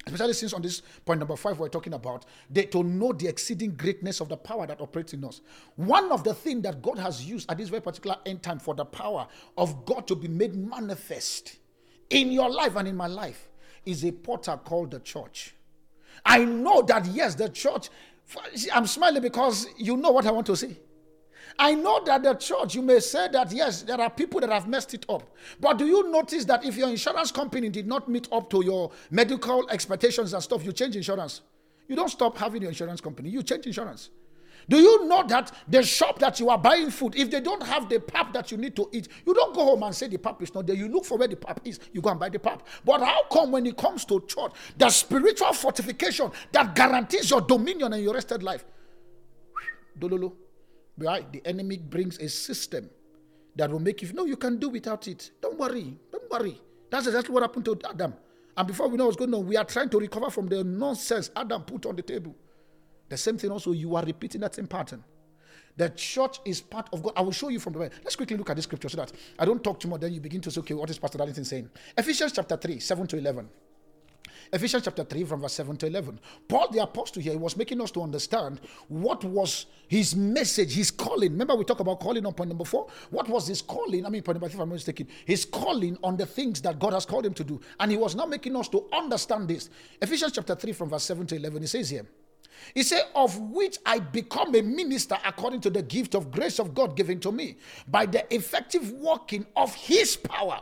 [0.07, 3.75] Especially since on this point number five, we're talking about the, to know the exceeding
[3.75, 5.41] greatness of the power that operates in us.
[5.75, 8.73] One of the things that God has used at this very particular end time for
[8.73, 11.57] the power of God to be made manifest
[12.09, 13.49] in your life and in my life
[13.85, 15.55] is a portal called the church.
[16.25, 17.89] I know that, yes, the church,
[18.73, 20.77] I'm smiling because you know what I want to say.
[21.57, 24.67] I know that the church, you may say that yes, there are people that have
[24.67, 25.23] messed it up.
[25.59, 28.91] But do you notice that if your insurance company did not meet up to your
[29.09, 31.41] medical expectations and stuff, you change insurance?
[31.87, 34.09] You don't stop having your insurance company, you change insurance.
[34.69, 37.89] Do you know that the shop that you are buying food, if they don't have
[37.89, 40.41] the pap that you need to eat, you don't go home and say the pap
[40.41, 40.75] is not there.
[40.75, 42.65] You look for where the pap is, you go and buy the pap.
[42.85, 47.93] But how come when it comes to church, the spiritual fortification that guarantees your dominion
[47.93, 48.63] and your rested life?
[49.99, 50.33] Dololo.
[51.01, 51.31] Right?
[51.31, 52.89] The enemy brings a system
[53.55, 55.31] that will make you know you can do without it.
[55.41, 55.97] Don't worry.
[56.11, 56.61] Don't worry.
[56.89, 58.13] That's exactly what happened to Adam.
[58.55, 61.31] And before we know what's going on, we are trying to recover from the nonsense
[61.35, 62.35] Adam put on the table.
[63.09, 65.03] The same thing also, you are repeating that same pattern.
[65.77, 67.13] The church is part of God.
[67.15, 67.95] I will show you from the Bible.
[68.03, 70.01] Let's quickly look at this scripture so that I don't talk too much.
[70.01, 71.69] Then you begin to say, okay, what is Pastor Darlington saying?
[71.97, 73.49] Ephesians chapter 3, 7 to 11.
[74.53, 76.19] Ephesians chapter 3, from verse 7 to 11.
[76.47, 80.91] Paul the apostle here he was making us to understand what was his message, his
[80.91, 81.31] calling.
[81.31, 82.87] Remember, we talked about calling on point number four?
[83.11, 84.05] What was his calling?
[84.05, 85.07] I mean, point number three, if I'm not mistaken.
[85.25, 87.61] His calling on the things that God has called him to do.
[87.79, 89.69] And he was now making us to understand this.
[90.01, 92.05] Ephesians chapter 3, from verse 7 to 11, he says here,
[92.75, 96.73] he said, Of which I become a minister according to the gift of grace of
[96.73, 100.59] God given to me by the effective working of his power.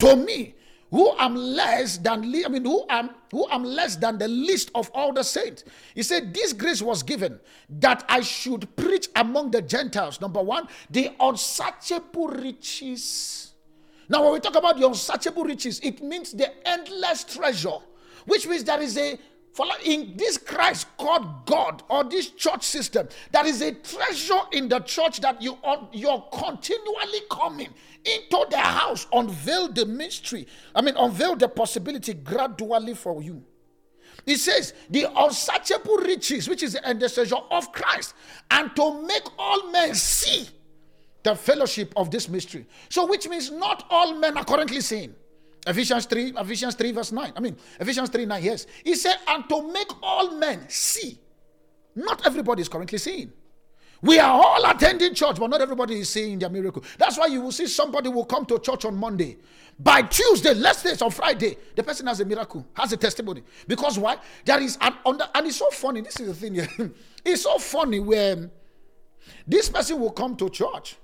[0.00, 0.54] To me,
[0.92, 4.90] who am less than I mean who am who am less than the least of
[4.94, 5.64] all the saints.
[5.94, 7.40] He said this grace was given
[7.80, 10.20] that I should preach among the Gentiles.
[10.20, 13.54] Number one, the unsearchable riches.
[14.08, 17.78] Now, when we talk about the unsearchable riches, it means the endless treasure,
[18.26, 19.18] which means there is a
[19.52, 24.68] for in this Christ called God or this church system, there is a treasure in
[24.68, 27.68] the church that you are you're continually coming
[28.04, 30.46] into the house, unveil the mystery.
[30.74, 33.44] I mean, unveil the possibility gradually for you.
[34.24, 38.14] He says, the unsearchable riches, which is the treasure of Christ,
[38.50, 40.48] and to make all men see
[41.22, 42.66] the fellowship of this mystery.
[42.88, 45.14] So, which means not all men are currently seeing.
[45.66, 47.32] Ephesians 3, Ephesians 3, verse 9.
[47.36, 48.66] I mean, Ephesians 3, 9, yes.
[48.84, 51.18] He said, and to make all men see.
[51.94, 53.32] Not everybody is currently seeing.
[54.00, 56.82] We are all attending church, but not everybody is seeing their miracle.
[56.98, 59.36] That's why you will see somebody will come to church on Monday.
[59.78, 63.44] By Tuesday, let's say it's on Friday, the person has a miracle, has a testimony.
[63.68, 64.16] Because why?
[64.44, 66.00] There is an under, and it's so funny.
[66.00, 66.92] This is the thing
[67.24, 68.50] it's so funny when
[69.46, 70.96] this person will come to church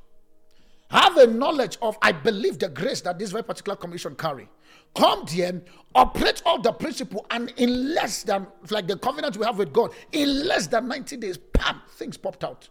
[0.90, 4.48] have a knowledge of, I believe, the grace that this very particular commission carry.
[4.94, 5.60] Come there,
[5.94, 9.92] operate all the principle, and in less than, like the covenant we have with God,
[10.12, 12.68] in less than 90 days, bam, things popped out.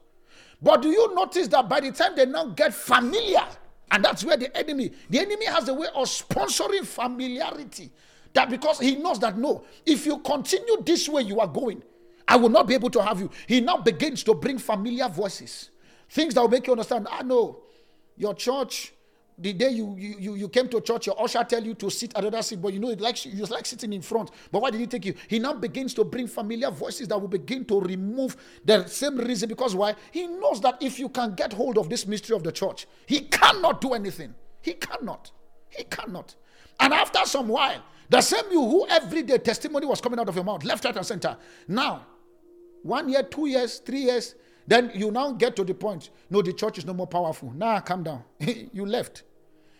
[0.61, 3.43] But do you notice that by the time they now get familiar,
[3.91, 7.91] and that's where the enemy, the enemy has a way of sponsoring familiarity.
[8.33, 11.81] That because he knows that no, if you continue this way you are going,
[12.27, 13.29] I will not be able to have you.
[13.47, 15.69] He now begins to bring familiar voices,
[16.09, 17.07] things that will make you understand.
[17.09, 17.61] Ah, know
[18.17, 18.93] your church,
[19.39, 22.23] the day you, you, you came to church, your usher tell you to sit at
[22.23, 24.31] another seat, but you know it likes you like sitting in front.
[24.51, 25.13] But why did he take you?
[25.27, 29.47] He now begins to bring familiar voices that will begin to remove the same reason.
[29.47, 29.93] Because why?
[30.11, 33.21] He knows that if you can get hold of this mystery of the church, he
[33.21, 34.33] cannot do anything.
[34.61, 35.31] He cannot.
[35.69, 36.33] He cannot.
[36.79, 40.35] And after some while, the same you who every day testimony was coming out of
[40.35, 41.37] your mouth, left, right, and center.
[41.67, 42.07] Now,
[42.81, 44.33] one year, two years, three years,
[44.67, 47.51] then you now get to the point, no, the church is no more powerful.
[47.53, 48.23] Nah, calm down.
[48.39, 49.23] you left.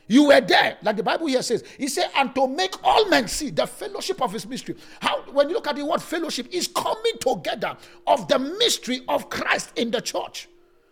[0.08, 1.66] You were there, like the Bible here says.
[1.78, 4.76] He said, and to make all men see the fellowship of his mystery.
[5.02, 7.76] How when you look at the word fellowship, is coming together
[8.08, 10.48] of the mystery of Christ in the church.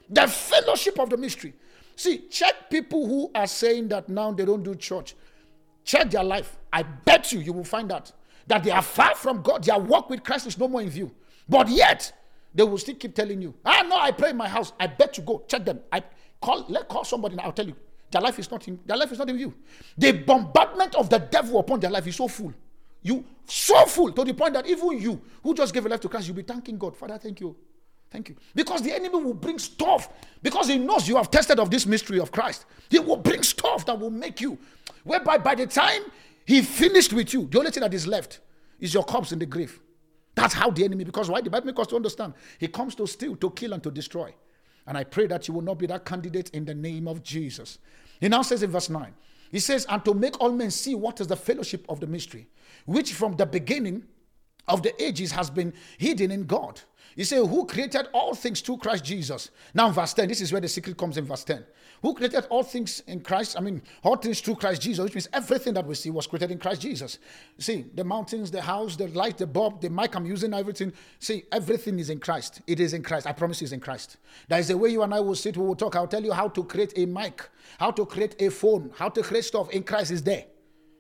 [0.09, 1.53] The fellowship of the mystery.
[1.95, 5.15] See, check people who are saying that now they don't do church.
[5.85, 6.57] Check their life.
[6.73, 8.11] I bet you, you will find out
[8.47, 9.63] that they are far from God.
[9.63, 11.11] Their walk with Christ is no more in view.
[11.47, 12.11] But yet,
[12.55, 14.71] they will still keep telling you, ah, no, I pray in my house.
[14.79, 15.81] I bet you go check them.
[15.91, 16.01] I
[16.41, 17.33] call, let call somebody.
[17.33, 17.75] And I'll tell you,
[18.09, 19.53] their life is not in their life is not in you.
[19.97, 22.53] The bombardment of the devil upon their life is so full.
[23.01, 26.09] You so full to the point that even you who just gave a life to
[26.09, 26.95] Christ, you'll be thanking God.
[26.95, 27.55] Father, thank you.
[28.09, 28.35] Thank you.
[28.55, 30.09] Because the enemy will bring stuff.
[30.41, 32.65] Because he knows you have tested of this mystery of Christ.
[32.89, 34.57] He will bring stuff that will make you.
[35.03, 36.03] Whereby by the time
[36.45, 38.39] he finished with you, the only thing that is left
[38.79, 39.79] is your corpse in the grave.
[40.35, 41.41] That's how the enemy, because why?
[41.41, 42.33] The Bible makes us to understand.
[42.59, 44.33] He comes to steal, to kill, and to destroy.
[44.85, 47.79] And I pray that you will not be that candidate in the name of Jesus.
[48.19, 49.13] He now says in verse 9,
[49.51, 52.47] he says, And to make all men see what is the fellowship of the mystery,
[52.85, 54.03] which from the beginning
[54.67, 56.81] of the ages has been hidden in God.
[57.15, 59.51] He said, Who created all things through Christ Jesus?
[59.73, 61.63] Now, verse 10, this is where the secret comes in verse 10.
[62.05, 63.55] Who created all things in Christ?
[63.57, 66.51] I mean, all things through Christ Jesus, which means everything that we see was created
[66.51, 67.17] in Christ Jesus.
[67.57, 70.93] See, the mountains, the house, the light, the bulb, the mic I'm using, everything.
[71.17, 72.61] See, everything is in Christ.
[72.67, 73.25] It is in Christ.
[73.25, 74.17] I promise it's in Christ.
[74.47, 75.95] There is a way you and I will sit, we will talk.
[75.95, 77.49] I'll tell you how to create a mic,
[77.79, 80.45] how to create a phone, how to create stuff in Christ is there.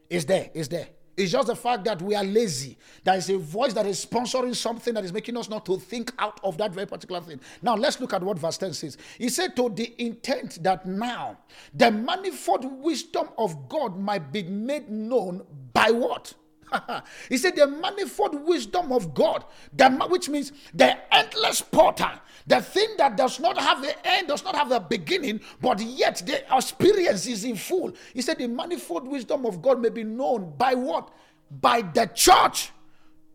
[0.09, 0.49] It's there.
[0.55, 0.87] It's there.
[1.17, 2.77] It's just the fact that we are lazy.
[3.03, 6.11] There is a voice that is sponsoring something that is making us not to think
[6.19, 7.39] out of that very particular thing.
[7.61, 8.97] Now, let's look at what verse 10 says.
[9.17, 11.37] He said, To the intent that now
[11.73, 16.33] the manifold wisdom of God might be made known by what?
[17.29, 22.11] he said the manifold wisdom of God, the, which means the endless portal,
[22.47, 26.21] the thing that does not have the end, does not have the beginning, but yet
[26.25, 27.93] the experience is in full.
[28.13, 31.09] He said the manifold wisdom of God may be known by what?
[31.49, 32.71] By the church,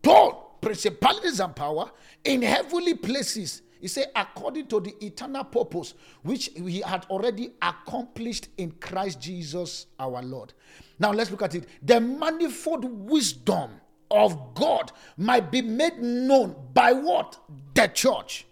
[0.01, 1.91] told principalities and power
[2.23, 3.63] in heavenly places.
[3.81, 9.87] He said, according to the eternal purpose which he had already accomplished in Christ Jesus
[9.99, 10.53] our Lord.
[10.99, 11.67] Now let's look at it.
[11.81, 13.71] The manifold wisdom
[14.11, 17.39] of God might be made known by what?
[17.73, 18.45] The church.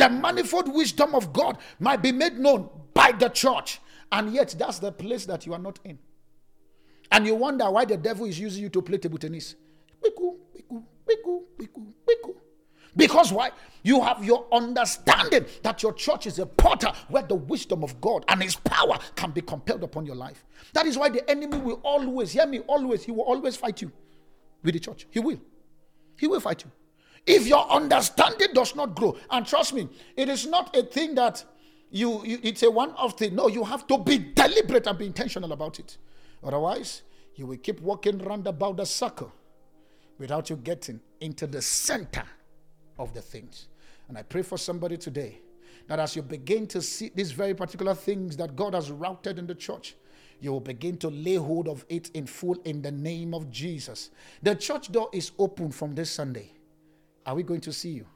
[0.00, 3.80] The manifold wisdom of God might be made known by the church.
[4.10, 5.98] And yet, that's the place that you are not in.
[7.12, 9.56] And you wonder why the devil is using you to play table tennis.
[12.96, 13.50] Because why?
[13.82, 18.24] You have your understanding that your church is a portal where the wisdom of God
[18.28, 20.46] and His power can be compelled upon your life.
[20.72, 23.92] That is why the enemy will always, hear me, always, he will always fight you
[24.62, 25.06] with the church.
[25.10, 25.40] He will.
[26.16, 26.70] He will fight you.
[27.26, 31.44] If your understanding does not grow, and trust me, it is not a thing that
[31.90, 33.34] you, you it's a one-off thing.
[33.34, 35.98] No, you have to be deliberate and be intentional about it.
[36.42, 37.02] Otherwise,
[37.34, 39.32] you will keep walking round about the circle
[40.18, 42.24] without you getting into the center
[42.98, 43.68] of the things.
[44.08, 45.40] And I pray for somebody today
[45.88, 49.46] that as you begin to see these very particular things that God has routed in
[49.46, 49.96] the church,
[50.40, 54.10] you will begin to lay hold of it in full in the name of Jesus.
[54.42, 56.52] The church door is open from this Sunday.
[57.26, 58.06] Are we going to see you?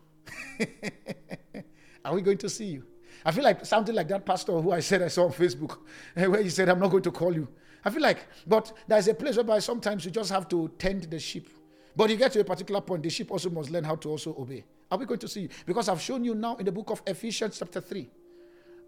[2.04, 2.84] Are we going to see you?
[3.24, 5.78] I feel like something like that pastor who I said I saw on Facebook,
[6.14, 7.48] where he said, I'm not going to call you.
[7.84, 11.18] I feel like, but there's a place whereby sometimes you just have to tend the
[11.18, 11.48] sheep.
[11.96, 14.34] But you get to a particular point, the sheep also must learn how to also
[14.38, 14.64] obey.
[14.90, 15.48] Are we going to see you?
[15.64, 18.10] Because I've shown you now in the book of Ephesians, chapter 3.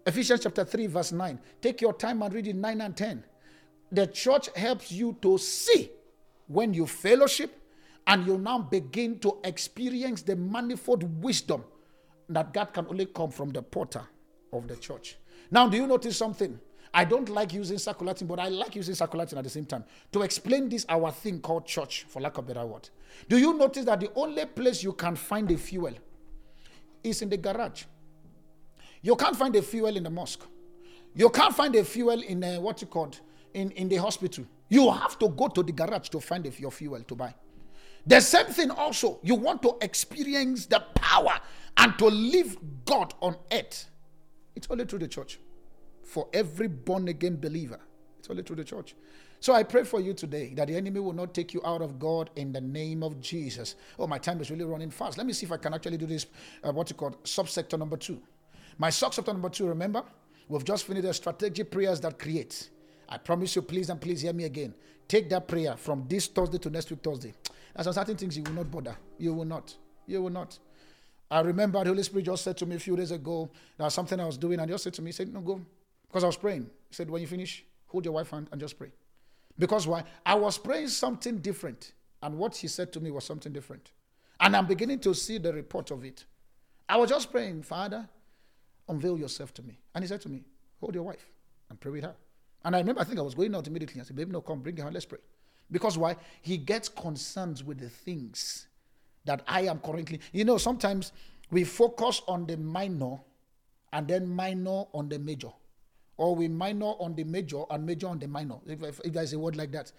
[0.05, 1.39] Ephesians chapter 3, verse 9.
[1.61, 3.23] Take your time and read it 9 and 10.
[3.91, 5.89] The church helps you to see
[6.47, 7.59] when you fellowship
[8.07, 11.63] and you now begin to experience the manifold wisdom
[12.29, 14.01] that God can only come from the porter
[14.53, 15.17] of the church.
[15.51, 16.59] Now, do you notice something?
[16.93, 19.83] I don't like using circulating, but I like using circulating at the same time
[20.13, 22.89] to explain this our thing called church, for lack of a better word.
[23.27, 25.93] Do you notice that the only place you can find a fuel
[27.03, 27.83] is in the garage?
[29.01, 30.43] You can't find a fuel in the mosque.
[31.13, 33.11] You can't find a fuel in uh, what you call
[33.53, 34.45] in, in the hospital.
[34.69, 37.33] You have to go to the garage to find your fuel to buy.
[38.07, 41.39] The same thing also, you want to experience the power
[41.75, 43.89] and to live God on earth.
[44.55, 45.39] It's only through the church.
[46.03, 47.79] For every born again believer,
[48.17, 48.95] it's only through the church.
[49.41, 51.99] So I pray for you today that the enemy will not take you out of
[51.99, 53.75] God in the name of Jesus.
[53.99, 55.17] Oh, my time is really running fast.
[55.17, 56.25] Let me see if I can actually do this,
[56.63, 58.21] uh, what you call subsector number two.
[58.77, 60.03] My subsector number two, remember,
[60.47, 62.69] we've just finished the strategic prayers that create.
[63.09, 64.73] I promise you, please and please hear me again.
[65.07, 67.33] Take that prayer from this Thursday to next week Thursday.
[67.83, 68.97] There's certain things you will not bother.
[69.17, 69.75] You will not.
[70.07, 70.57] You will not.
[71.29, 73.93] I remember the Holy Spirit just said to me a few days ago, there was
[73.93, 75.61] something I was doing, and he just said to me, he said, No, go.
[76.07, 76.69] Because I was praying.
[76.89, 78.91] He said, When you finish, hold your wife hand and just pray.
[79.59, 80.03] Because why?
[80.25, 81.93] I was praying something different.
[82.23, 83.91] And what he said to me was something different.
[84.39, 86.25] And I'm beginning to see the report of it.
[86.89, 88.07] I was just praying, Father,
[88.87, 89.79] unveil yourself to me.
[89.93, 90.43] And he said to me,
[90.79, 91.27] Hold your wife
[91.69, 92.15] and pray with her.
[92.63, 94.01] And I remember, I think I was going out immediately.
[94.01, 95.19] I said, Baby, no, come, bring her, let's pray.
[95.71, 96.15] Because why?
[96.41, 98.67] He gets concerned with the things
[99.25, 100.19] that I am currently.
[100.31, 101.11] You know, sometimes
[101.51, 103.19] we focus on the minor
[103.93, 105.51] and then minor on the major.
[106.17, 109.33] Or we minor on the major and major on the minor, if, if, if there's
[109.33, 109.91] a word like that.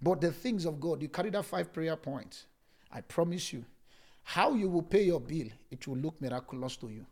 [0.00, 2.46] But the things of God, you carry that five prayer points.
[2.90, 3.64] I promise you,
[4.22, 7.06] how you will pay your bill, it will look miraculous to you.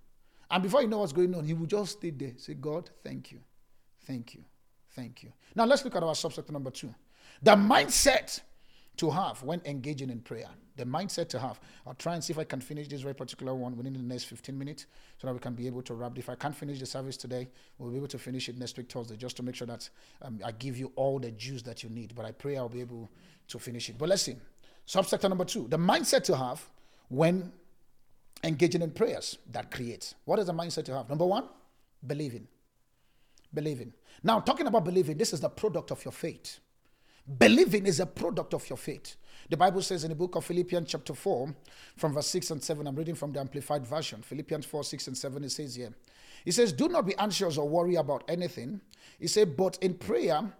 [0.51, 2.33] And before you know what's going on, he will just stay there.
[2.37, 3.39] Say, God, thank you.
[4.07, 4.45] Thank you.
[4.95, 5.33] Thank you.
[5.55, 6.95] Now let's look at our subject number two.
[7.43, 8.41] The mindset
[8.97, 10.49] to have when engaging in prayer.
[10.77, 11.61] The mindset to have.
[11.87, 14.25] I'll try and see if I can finish this very particular one within the next
[14.25, 14.87] 15 minutes
[15.19, 16.19] so that we can be able to wrap.
[16.19, 18.91] If I can't finish the service today, we'll be able to finish it next week,
[18.91, 19.89] Thursday, just to make sure that
[20.23, 22.15] um, I give you all the juice that you need.
[22.15, 23.11] But I pray I'll be able
[23.49, 23.99] to finish it.
[23.99, 24.37] But let's see.
[24.87, 26.69] Subsector number two the mindset to have
[27.09, 27.53] when
[28.43, 30.15] engaging in prayers that creates.
[30.25, 31.09] What is the mindset to have?
[31.09, 31.49] Number one,
[32.07, 32.47] believing.
[33.53, 33.93] Believing.
[34.23, 36.59] Now, talking about believing, this is the product of your faith.
[37.27, 39.17] Believing is a product of your faith.
[39.49, 41.55] The Bible says in the book of Philippians, chapter 4,
[41.97, 44.23] from verse 6 and 7, I'm reading from the Amplified Version.
[44.23, 45.95] Philippians 4, 6 and 7, it says here.
[46.45, 48.81] It says, Do not be anxious or worry about anything.
[49.19, 50.53] He said, But in prayer,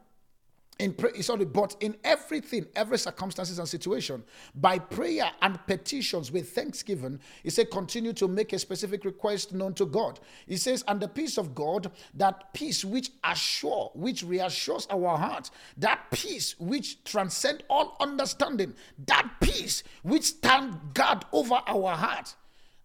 [0.79, 4.25] in pray, eh, sorry, but in everything, every circumstances and situation,
[4.57, 9.75] by prayer and petitions with thanksgiving, he said, continue to make a specific request known
[9.75, 10.19] to God.
[10.47, 15.51] He says, and the peace of God, that peace which assure, which reassures our heart,
[15.77, 18.75] that peace which transcend all understanding,
[19.07, 22.35] that peace which stand guard over our heart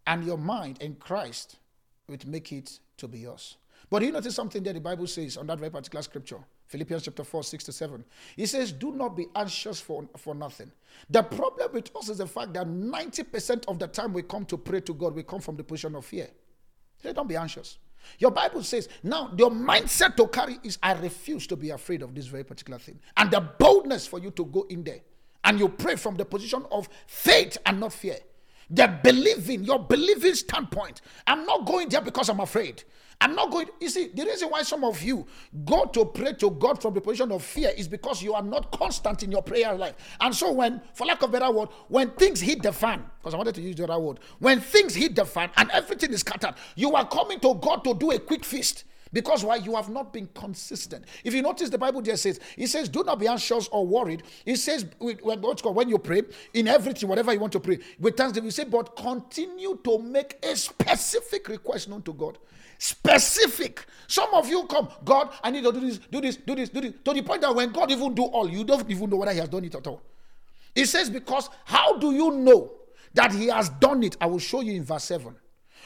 [0.05, 1.57] and your mind in Christ,
[2.07, 3.57] would make it to be yours.
[3.89, 6.39] But you notice something that the Bible says on that very particular scripture.
[6.69, 8.05] Philippians chapter 4, 6 to 7.
[8.35, 10.71] He says, Do not be anxious for, for nothing.
[11.09, 14.57] The problem with us is the fact that 90% of the time we come to
[14.57, 16.27] pray to God, we come from the position of fear.
[17.01, 17.79] Say, don't be anxious.
[18.19, 22.13] Your Bible says, now your mindset to carry is, I refuse to be afraid of
[22.13, 22.99] this very particular thing.
[23.17, 24.99] And the boldness for you to go in there
[25.43, 28.17] and you pray from the position of faith and not fear.
[28.69, 31.01] The believing, your believing standpoint.
[31.25, 32.83] I'm not going there because I'm afraid.
[33.21, 33.67] I'm not going.
[33.81, 35.27] You see, the reason why some of you
[35.65, 38.71] go to pray to God from the position of fear is because you are not
[38.71, 39.95] constant in your prayer life.
[40.21, 43.37] And so, when, for lack of better word, when things hit the fan, because I
[43.37, 46.53] wanted to use the other word, when things hit the fan and everything is scattered,
[46.75, 48.85] you are coming to God to do a quick feast.
[49.11, 49.55] Because why?
[49.55, 51.05] You have not been consistent.
[51.23, 54.21] If you notice, the Bible just says, it says, do not be anxious or worried.
[54.45, 56.21] It says, when you pray,
[56.53, 60.37] in everything, whatever you want to pray, with thanksgiving, you say, but continue to make
[60.45, 62.37] a specific request known to God.
[62.77, 63.85] Specific.
[64.07, 66.79] Some of you come, God, I need to do this, do this, do this, do
[66.81, 66.93] this.
[67.03, 69.39] To the point that when God even do all, you don't even know whether He
[69.39, 70.01] has done it at all.
[70.75, 72.71] It says, because how do you know
[73.15, 74.15] that He has done it?
[74.21, 75.35] I will show you in verse 7.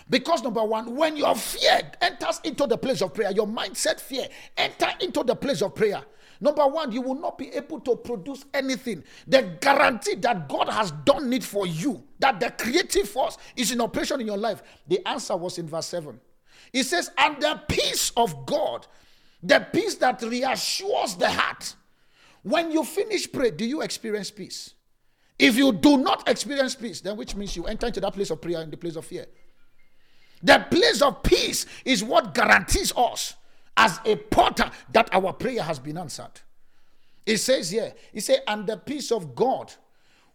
[0.10, 4.28] Because number one, when your fear enters into the place of prayer, your mindset fear
[4.58, 6.04] enter into the place of prayer.
[6.42, 9.04] Number one, you will not be able to produce anything.
[9.28, 13.80] The guarantee that God has done it for you, that the creative force is in
[13.80, 14.62] operation in your life.
[14.88, 16.20] The answer was in verse 7.
[16.74, 18.88] It says, and the peace of God,
[19.42, 21.76] the peace that reassures the heart.
[22.42, 24.74] When you finish pray, do you experience peace?
[25.40, 28.42] If you do not experience peace, then which means you enter into that place of
[28.42, 29.28] prayer in the place of fear.
[30.44, 33.36] The place of peace is what guarantees us
[33.78, 36.42] as a porter that our prayer has been answered.
[37.26, 39.74] It says here, it says, and the peace of God,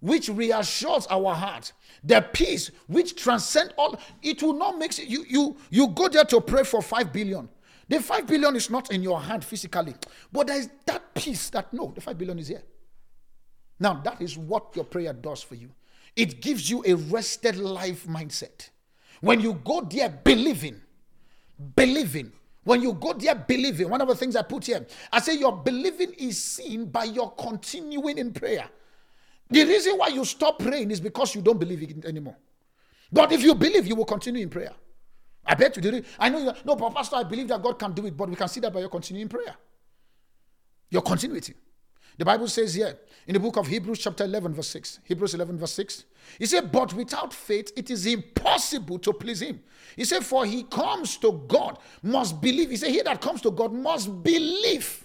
[0.01, 5.57] which reassures our heart, the peace which transcends all, it will not make you you
[5.71, 7.49] you go there to pray for five billion.
[7.89, 9.95] The five billion is not in your hand physically,
[10.33, 12.63] but there is that peace that no, the five billion is here.
[13.81, 15.71] Now that is what your prayer does for you.
[16.17, 18.71] It gives you a rested life mindset.
[19.21, 20.81] When you go there believing,
[21.75, 22.33] believing,
[22.65, 25.57] when you go there believing, one of the things I put here, I say your
[25.57, 28.69] believing is seen by your continuing in prayer.
[29.51, 32.37] The reason why you stop praying is because you don't believe it anymore.
[33.11, 34.73] But if you believe, you will continue in prayer.
[35.47, 36.05] I bet you did.
[36.19, 36.53] I know you.
[36.65, 38.73] No, but Pastor, I believe that God can do it, but we can see that
[38.73, 39.57] by your continuing prayer.
[40.91, 41.55] Your continuity.
[42.19, 45.01] The Bible says here in the book of Hebrews, chapter 11, verse 6.
[45.05, 46.05] Hebrews 11, verse 6.
[46.39, 49.61] He said, But without faith, it is impossible to please him.
[49.97, 52.71] He said, For he comes to God, must believe.
[52.71, 55.05] He said, He that comes to God must believe.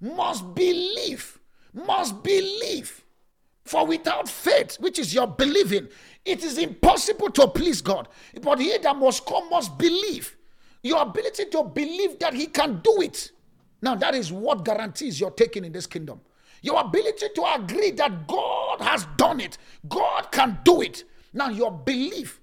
[0.00, 1.38] Must believe.
[1.72, 3.04] Must believe.
[3.64, 5.88] For without faith, which is your believing,
[6.24, 8.08] it is impossible to please God.
[8.42, 10.36] But he that must come must believe.
[10.82, 13.30] Your ability to believe that he can do it.
[13.82, 16.20] Now, that is what guarantees you're taking in this kingdom.
[16.62, 19.58] Your ability to agree that God has done it,
[19.88, 21.04] God can do it.
[21.32, 22.40] Now, your belief,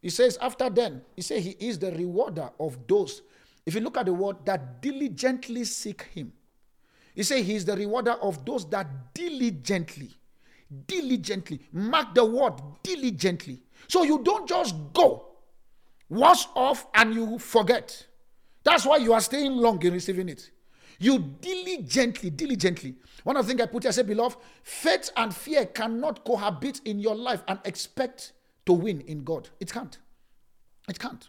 [0.00, 3.22] he says, after then, he says he is the rewarder of those.
[3.66, 6.32] If you look at the word that diligently seek him,
[7.14, 10.10] he says he is the rewarder of those that diligently,
[10.86, 13.60] diligently, mark the word diligently.
[13.88, 15.26] So you don't just go,
[16.08, 18.06] wash off, and you forget.
[18.62, 20.50] That's why you are staying long in receiving it.
[20.98, 22.94] You diligently, diligently.
[23.22, 26.80] One of the things I put here, I said, beloved, faith and fear cannot cohabit
[26.84, 28.32] in your life and expect
[28.66, 29.48] to win in God.
[29.60, 29.96] It can't.
[30.88, 31.28] It can't.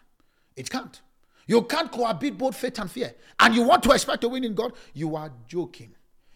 [0.56, 1.02] It can't.
[1.46, 3.14] You can't cohabit both faith and fear.
[3.40, 4.74] And you want to expect to win in God?
[4.94, 5.96] You are joking.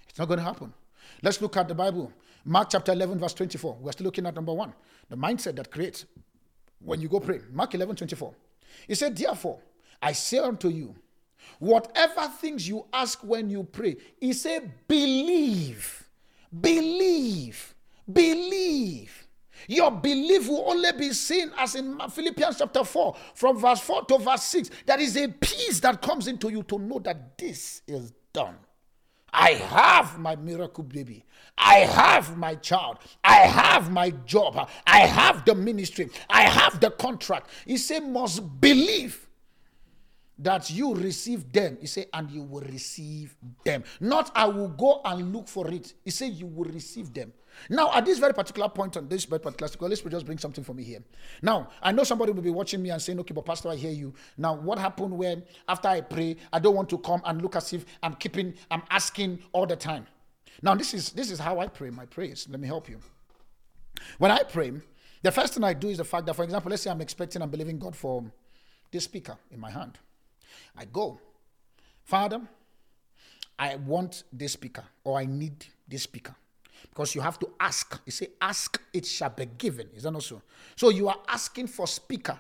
[0.10, 0.74] It's not going to happen.
[1.22, 2.12] Let's look at the Bible.
[2.46, 3.78] Mark chapter 11, verse 24.
[3.80, 4.74] We're still looking at number one,
[5.10, 6.06] the mindset that creates
[6.80, 7.40] when you go pray.
[7.52, 8.34] Mark 11, 24.
[8.88, 9.60] He said, Therefore,
[10.02, 10.96] I say unto you,
[11.60, 16.10] Whatever things you ask when you pray, he said, believe,
[16.62, 17.74] believe,
[18.12, 19.28] believe.
[19.68, 24.18] Your belief will only be seen as in Philippians chapter 4, from verse 4 to
[24.18, 24.70] verse 6.
[24.86, 28.58] That is a peace that comes into you to know that this is done.
[29.32, 31.26] I have my miracle baby.
[31.58, 33.00] I have my child.
[33.24, 34.70] I have my job.
[34.86, 36.10] I have the ministry.
[36.30, 37.50] I have the contract.
[37.66, 39.28] He said, must believe
[40.40, 41.78] that you receive them.
[41.80, 43.84] He said, and you will receive them.
[44.00, 45.94] Not I will go and look for it.
[46.04, 47.34] He said, you will receive them.
[47.70, 50.74] Now, at this very particular point on this very particular, let's just bring something for
[50.74, 51.04] me here.
[51.42, 53.92] Now, I know somebody will be watching me and saying, okay, but Pastor, I hear
[53.92, 54.14] you.
[54.38, 57.72] Now, what happened when after I pray, I don't want to come and look as
[57.74, 60.08] if I'm keeping, I'm asking all the time.
[60.62, 62.48] Now, this is this is how I pray my prayers.
[62.50, 63.00] Let me help you.
[64.18, 64.72] When I pray,
[65.22, 67.42] the first thing I do is the fact that, for example, let's say I'm expecting,
[67.42, 68.24] I'm believing God for
[68.92, 69.98] this speaker in my hand.
[70.78, 71.20] I go,
[72.04, 72.42] Father,
[73.58, 76.36] I want this speaker or I need this speaker.
[76.90, 78.00] Because you have to ask.
[78.06, 79.90] You say, ask, it shall be given.
[79.96, 80.42] Is that not so?
[80.76, 82.40] So you are asking for speaker.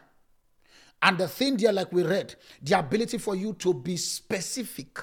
[1.01, 4.99] And the thing there, like we read, the ability for you to be specific.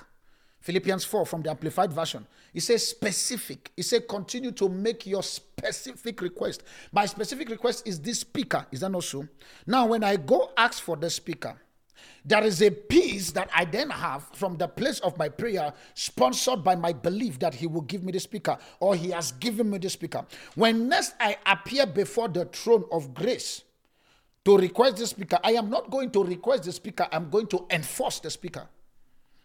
[0.61, 2.27] Philippians 4 from the Amplified Version.
[2.53, 3.73] It says specific.
[3.77, 6.63] It says continue to make your specific request.
[6.93, 8.67] My specific request is this speaker.
[8.71, 9.27] Is that not so?
[9.67, 11.57] Now, when I go ask for the speaker,
[12.25, 16.63] there is a peace that I then have from the place of my prayer, sponsored
[16.63, 19.79] by my belief that He will give me the speaker or He has given me
[19.79, 20.25] the speaker.
[20.55, 23.63] When next I appear before the throne of grace
[24.45, 27.67] to request the speaker, I am not going to request the speaker, I'm going to
[27.71, 28.69] enforce the speaker.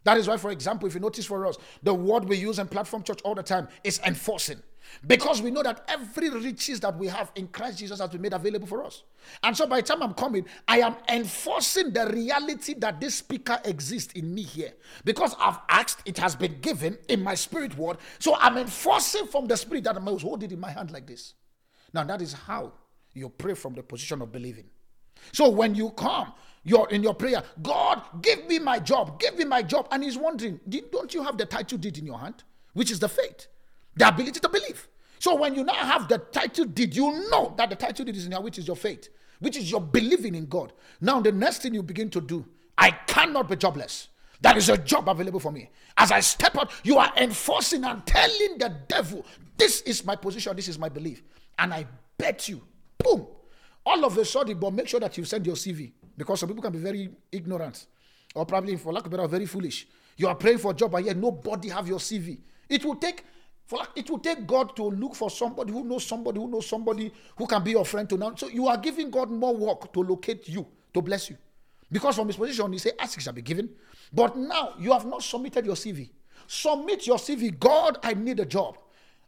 [0.04, 2.68] That is why, for example, if you notice for us, the word we use in
[2.68, 4.62] platform church all the time is enforcing.
[5.06, 8.34] Because we know that every riches that we have in Christ Jesus has been made
[8.34, 9.04] available for us.
[9.44, 13.60] And so by the time I'm coming, I am enforcing the reality that this speaker
[13.66, 14.74] exists in me here.
[15.04, 17.98] Because I've asked, it has been given in my spirit word.
[18.20, 21.34] So I'm enforcing from the spirit that I was holding in my hand like this.
[21.94, 22.74] Now that is how
[23.14, 24.66] you pray from the position of believing.
[25.32, 26.34] So when you come,
[26.64, 29.88] you're in your prayer, God, give me my job, give me my job.
[29.92, 30.60] And he's wondering,
[30.92, 33.48] don't you have the title deed in your hand, which is the faith,
[33.96, 34.88] the ability to believe.
[35.20, 38.26] So when you now have the title deed, you know that the title deed is
[38.26, 40.74] in here, which is your faith, which is your believing in God.
[41.02, 42.46] Now, the next thing you begin to do,
[42.78, 44.10] I cannot be jobless.
[44.42, 45.70] That is a job available for me.
[45.98, 49.26] As I step out, you are enforcing and telling the devil,
[49.58, 51.24] this is my position, this is my belief.
[51.58, 51.88] And I
[52.18, 52.62] bet you,
[52.98, 53.26] boom,
[53.86, 56.62] all of a sudden, but make sure that you send your CV because some people
[56.64, 57.88] can be very ignorant
[58.36, 59.88] or probably, for lack of better, very foolish.
[60.18, 62.40] You are praying for a job, and yet nobody have your CV.
[62.70, 63.24] It will take
[63.66, 66.68] for like, it will take God to look for somebody who knows somebody who knows
[66.68, 68.36] somebody who can be your friend to now.
[68.36, 71.38] So you are giving God more work to locate you, to bless you.
[71.92, 73.70] Because from his position, he say, ask shall be given.
[74.14, 76.10] But now you have not submitted your CV.
[76.48, 77.58] Submit your CV.
[77.58, 78.78] God, I need a job.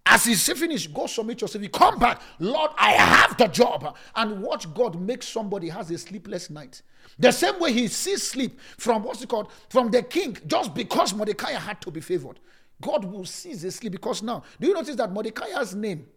[0.05, 1.71] As he's finished, go submit your CV.
[1.71, 2.21] Come back.
[2.39, 3.97] Lord, I have the job.
[4.15, 6.81] And watch God make somebody has a sleepless night.
[7.19, 9.51] The same way he sees sleep from what's it called?
[9.69, 12.39] From the king, just because Mordecai had to be favored.
[12.81, 16.07] God will seize the sleep because now, do you notice that Mordecai's name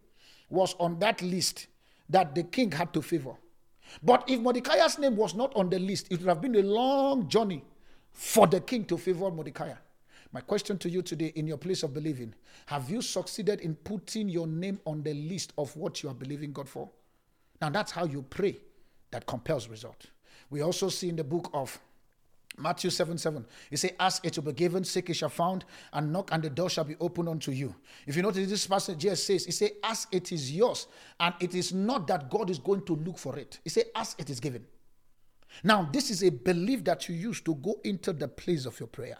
[0.48, 1.68] was on that list
[2.08, 3.34] that the king had to favor?
[4.02, 7.28] But if Mordecai's name was not on the list, it would have been a long
[7.28, 7.64] journey
[8.12, 9.72] for the king to favor Mordecai.
[10.32, 12.34] My question to you today, in your place of believing,
[12.66, 16.52] have you succeeded in putting your name on the list of what you are believing
[16.52, 16.88] God for?
[17.60, 18.58] Now, that's how you pray
[19.10, 20.06] that compels result.
[20.48, 21.80] We also see in the book of
[22.58, 23.44] Matthew 7 7.
[23.70, 26.50] He say, Ask it will be given, seek it shall found, and knock and the
[26.50, 27.74] door shall be opened unto you.
[28.06, 30.86] If you notice this passage just says, He say, Ask it is yours,
[31.18, 33.58] and it is not that God is going to look for it.
[33.64, 34.66] He say, Ask it is given.
[35.64, 38.86] Now, this is a belief that you use to go into the place of your
[38.86, 39.18] prayer.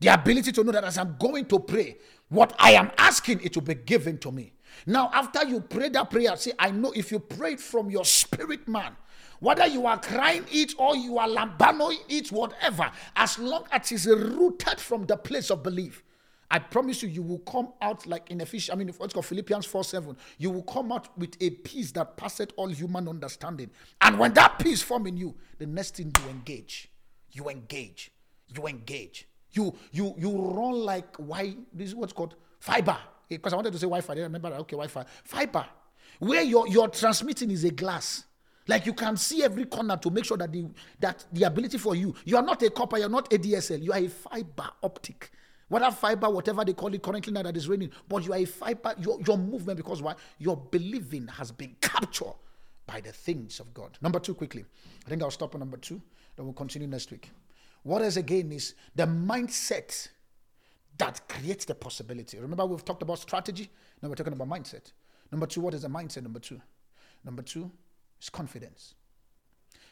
[0.00, 1.98] The ability to know that as I'm going to pray,
[2.28, 4.52] what I am asking, it will be given to me.
[4.86, 8.68] Now, after you pray that prayer, see, I know if you pray from your spirit
[8.68, 8.96] man,
[9.40, 14.06] whether you are crying it or you are lambanoing it, whatever, as long as it's
[14.06, 16.02] rooted from the place of belief,
[16.50, 19.66] I promise you, you will come out like in Ephesians, I mean, what's called Philippians
[19.66, 20.16] 4 7.
[20.38, 23.70] You will come out with a peace that passeth all human understanding.
[24.00, 26.90] And when that peace form in you, the next thing you engage,
[27.32, 28.10] you engage,
[28.54, 29.28] you engage.
[29.52, 32.96] You you you run like why this is what's called fiber.
[33.28, 34.14] Because I wanted to say Wi-Fi.
[34.14, 35.04] I remember okay, Wi-Fi.
[35.24, 35.66] Fiber.
[36.18, 38.24] Where you're you're transmitting is a glass.
[38.68, 40.66] Like you can see every corner to make sure that the
[41.00, 43.92] that the ability for you, you are not a copper, you're not a DSL, you
[43.92, 45.30] are a fiber optic.
[45.68, 48.44] Whether fiber, whatever they call it currently now that is raining, but you are a
[48.44, 50.14] fiber, your, your movement, because why?
[50.38, 52.34] Your believing has been captured
[52.86, 53.98] by the things of God.
[54.00, 54.64] Number two, quickly.
[55.06, 56.00] I think I'll stop on number two,
[56.36, 57.30] then we'll continue next week.
[57.82, 60.08] What is again is the mindset
[60.96, 62.38] that creates the possibility.
[62.38, 63.70] Remember, we've talked about strategy.
[64.02, 64.92] Now we're talking about mindset.
[65.30, 66.22] Number two, what is the mindset?
[66.22, 66.60] Number two.
[67.24, 67.70] Number two
[68.20, 68.94] is confidence.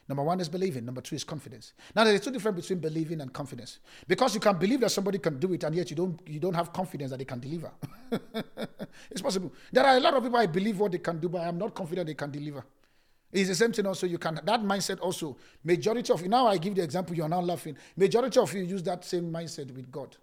[0.09, 0.85] Number one is believing.
[0.85, 1.73] Number two is confidence.
[1.95, 3.81] Now there's two difference between believing and confidence.
[4.07, 6.55] Because you can believe that somebody can do it, and yet you don't you don't
[6.55, 7.73] have confidence that they can deliver.
[9.11, 9.53] it's possible.
[9.73, 11.59] There are a lot of people I believe what they can do, but I am
[11.59, 12.65] not confident they can deliver.
[13.33, 14.07] It's the same thing also.
[14.07, 15.37] You can that mindset also.
[15.65, 17.77] Majority of you now I give the example, you're now laughing.
[17.97, 20.17] Majority of you use that same mindset with God.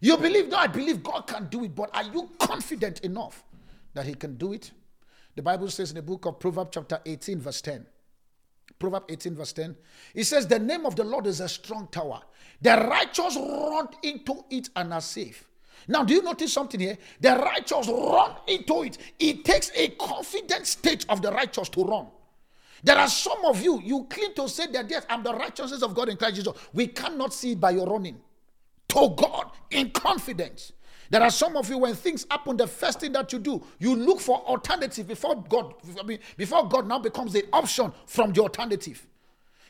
[0.00, 3.42] You believe, no, I believe God can do it, but are you confident enough
[3.94, 4.70] that He can do it?
[5.36, 7.86] The Bible says in the book of Proverbs, chapter 18, verse 10.
[8.78, 9.76] Proverbs 18, verse 10.
[10.14, 12.20] It says, The name of the Lord is a strong tower.
[12.60, 15.48] The righteous run into it and are safe.
[15.86, 16.96] Now, do you notice something here?
[17.20, 18.98] The righteous run into it.
[19.18, 22.06] It takes a confident state of the righteous to run.
[22.82, 25.94] There are some of you, you claim to say that yes, I'm the righteousness of
[25.94, 26.54] God in Christ Jesus.
[26.72, 28.20] We cannot see it by your running
[28.88, 30.72] to God in confidence.
[31.10, 33.94] There are some of you when things happen, the first thing that you do, you
[33.94, 35.74] look for alternative before God.
[36.36, 39.06] Before God now becomes the option from the alternative.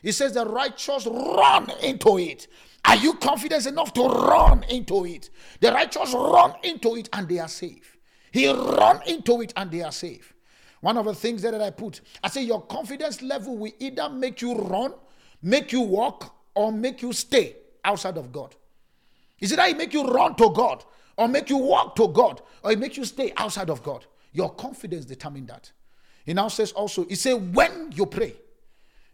[0.01, 2.47] He says the righteous run into it.
[2.85, 5.29] Are you confident enough to run into it?
[5.59, 7.97] The righteous run into it and they are safe.
[8.31, 10.33] He run into it and they are safe.
[10.81, 14.41] One of the things that I put, I say your confidence level will either make
[14.41, 14.93] you run,
[15.41, 18.55] make you walk, or make you stay outside of God.
[19.39, 20.83] Is it that make you run to God,
[21.17, 24.05] or make you walk to God, or it makes you stay outside of God?
[24.33, 25.71] Your confidence determine that.
[26.25, 28.35] He now says also, he said, when you pray,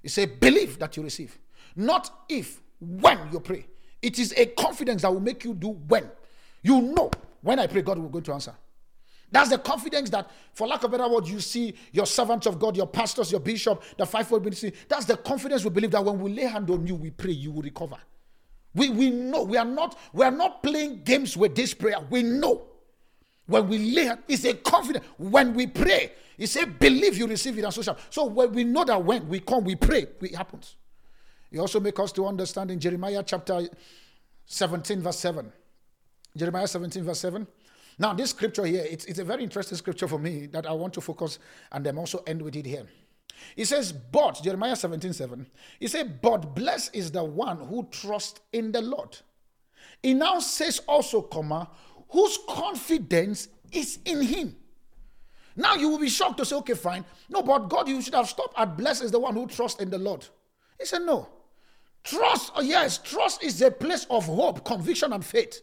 [0.01, 1.37] he said, believe that you receive.
[1.75, 3.67] Not if, when you pray.
[4.01, 6.09] It is a confidence that will make you do when.
[6.63, 7.11] You know
[7.41, 8.55] when I pray, God will go to answer.
[9.31, 12.75] That's the confidence that, for lack of better word, you see your servants of God,
[12.75, 14.73] your pastors, your bishop, the fivefold ministry.
[14.89, 17.51] That's the confidence we believe that when we lay hand on you, we pray, you
[17.51, 17.97] will recover.
[18.73, 21.99] We, we know we are not we are not playing games with this prayer.
[22.09, 22.63] We know
[23.47, 25.05] when we lay it's a confidence.
[25.17, 27.97] When we pray, he said, believe you receive it and so shall.
[28.09, 30.75] So when we know that when we come, we pray, it happens.
[31.51, 33.67] He also make us to understand in Jeremiah chapter
[34.45, 35.51] 17, verse 7.
[36.35, 37.45] Jeremiah 17, verse 7.
[37.99, 40.93] Now, this scripture here, it's, it's a very interesting scripture for me that I want
[40.95, 41.39] to focus
[41.71, 42.87] and then also end with it here.
[43.55, 45.47] He says, but, Jeremiah 17, 7.
[45.79, 49.17] He said, but blessed is the one who trusts in the Lord.
[50.01, 51.69] He now says also, comma,
[52.09, 54.55] whose confidence is in him.
[55.55, 57.05] Now you will be shocked to say, okay, fine.
[57.29, 59.89] No, but God, you should have stopped at blessed is the one who trusts in
[59.89, 60.25] the Lord.
[60.79, 61.27] He said, no.
[62.03, 65.61] Trust, oh, yes, trust is a place of hope, conviction, and faith.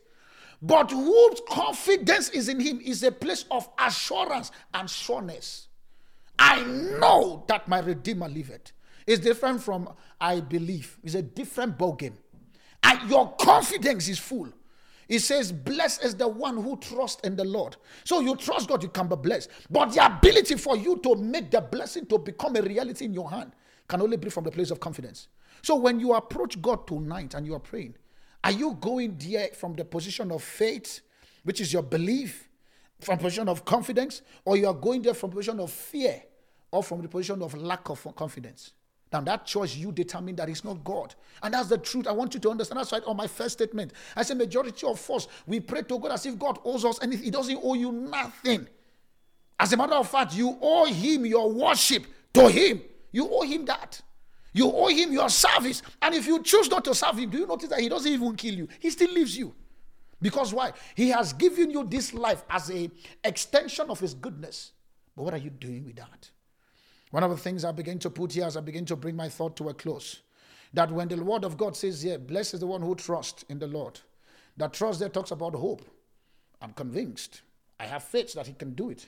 [0.60, 5.67] But whose confidence is in him is a place of assurance and sureness.
[6.38, 8.72] I know that my Redeemer liveth.
[9.06, 9.88] It's different from
[10.20, 10.98] I believe.
[11.02, 12.14] It's a different ballgame.
[12.82, 14.48] And your confidence is full.
[15.08, 17.76] It says, Blessed is the one who trusts in the Lord.
[18.04, 19.48] So you trust God, you can be blessed.
[19.70, 23.30] But the ability for you to make the blessing to become a reality in your
[23.30, 23.52] hand
[23.88, 25.28] can only be from the place of confidence.
[25.62, 27.94] So when you approach God tonight and you are praying,
[28.44, 31.00] are you going there from the position of faith,
[31.42, 32.47] which is your belief,
[33.00, 36.22] from position of confidence, or you are going there from position of fear,
[36.70, 38.72] or from the position of lack of confidence?
[39.12, 41.14] Now, that choice you determine that it's not God.
[41.42, 42.06] And that's the truth.
[42.06, 42.78] I want you to understand.
[42.78, 43.92] That's right on my first statement.
[44.14, 47.24] I said, majority of us, we pray to God as if God owes us anything.
[47.24, 48.66] He doesn't owe you nothing.
[49.58, 52.04] As a matter of fact, you owe Him your worship
[52.34, 52.82] to Him.
[53.10, 54.00] You owe Him that.
[54.52, 55.82] You owe Him your service.
[56.02, 58.36] And if you choose not to serve Him, do you notice that He doesn't even
[58.36, 58.68] kill you?
[58.78, 59.54] He still leaves you.
[60.20, 60.72] Because why?
[60.94, 62.90] He has given you this life as a
[63.24, 64.72] extension of His goodness.
[65.16, 66.30] But what are you doing with that?
[67.10, 69.28] One of the things I begin to put here as I begin to bring my
[69.28, 70.20] thought to a close
[70.74, 73.58] that when the word of God says here, blessed is the one who trusts in
[73.58, 74.00] the Lord,
[74.56, 75.82] that trust there talks about hope.
[76.60, 77.42] I'm convinced.
[77.80, 79.06] I have faith that He can do it.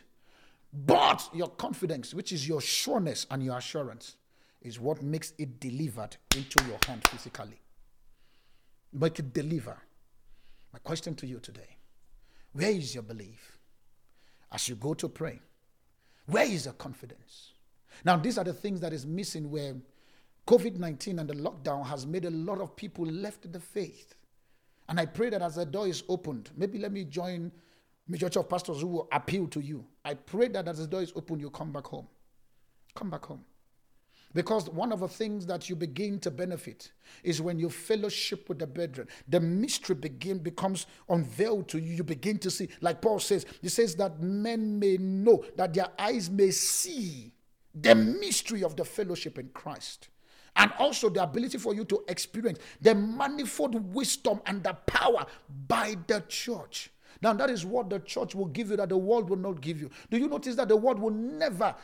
[0.72, 4.16] But your confidence, which is your sureness and your assurance,
[4.62, 7.60] is what makes it delivered into your hand physically.
[8.92, 9.76] Make it deliver.
[10.72, 11.76] My question to you today
[12.52, 13.58] where is your belief?
[14.52, 15.40] As you go to pray,
[16.26, 17.52] where is your confidence?
[18.04, 19.74] Now, these are the things that is missing where
[20.46, 24.14] COVID 19 and the lockdown has made a lot of people left the faith.
[24.88, 27.52] And I pray that as the door is opened, maybe let me join
[28.08, 29.84] majority of pastors who will appeal to you.
[30.04, 32.08] I pray that as the door is open, you come back home.
[32.94, 33.44] Come back home.
[34.32, 36.92] Because one of the things that you begin to benefit
[37.24, 39.08] is when you fellowship with the brethren.
[39.28, 41.94] The mystery begin becomes unveiled to you.
[41.94, 45.88] You begin to see, like Paul says, he says that men may know, that their
[45.98, 47.32] eyes may see
[47.74, 50.08] the mystery of the fellowship in Christ.
[50.56, 55.26] And also the ability for you to experience the manifold wisdom and the power
[55.66, 56.90] by the church.
[57.22, 59.78] Now, that is what the church will give you that the world will not give
[59.78, 59.90] you.
[60.10, 61.74] Do you notice that the world will never,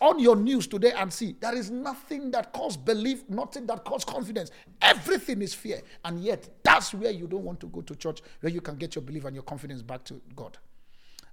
[0.00, 4.04] on your news today and see, there is nothing that calls belief, nothing that calls
[4.04, 4.50] confidence.
[4.82, 5.80] Everything is fear.
[6.04, 8.94] And yet, that's where you don't want to go to church, where you can get
[8.94, 10.58] your belief and your confidence back to God.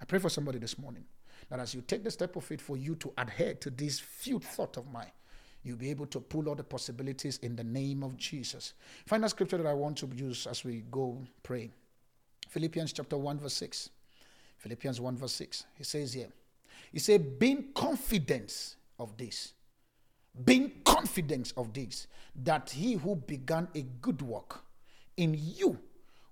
[0.02, 1.04] I pray for somebody this morning
[1.50, 4.40] that as you take the step of faith for you to adhere to this few
[4.40, 5.12] thought of mine,
[5.64, 8.74] you'll be able to pull all the possibilities in the name of Jesus.
[9.06, 11.72] Final scripture that I want to use as we go pray.
[12.50, 13.92] Philippians chapter 1, verse 6.
[14.58, 15.66] Philippians 1, verse 6.
[15.78, 16.30] He says here,
[16.92, 19.54] He said, being confident of this,
[20.44, 22.08] being confident of this,
[22.44, 24.64] that he who began a good work
[25.16, 25.78] in you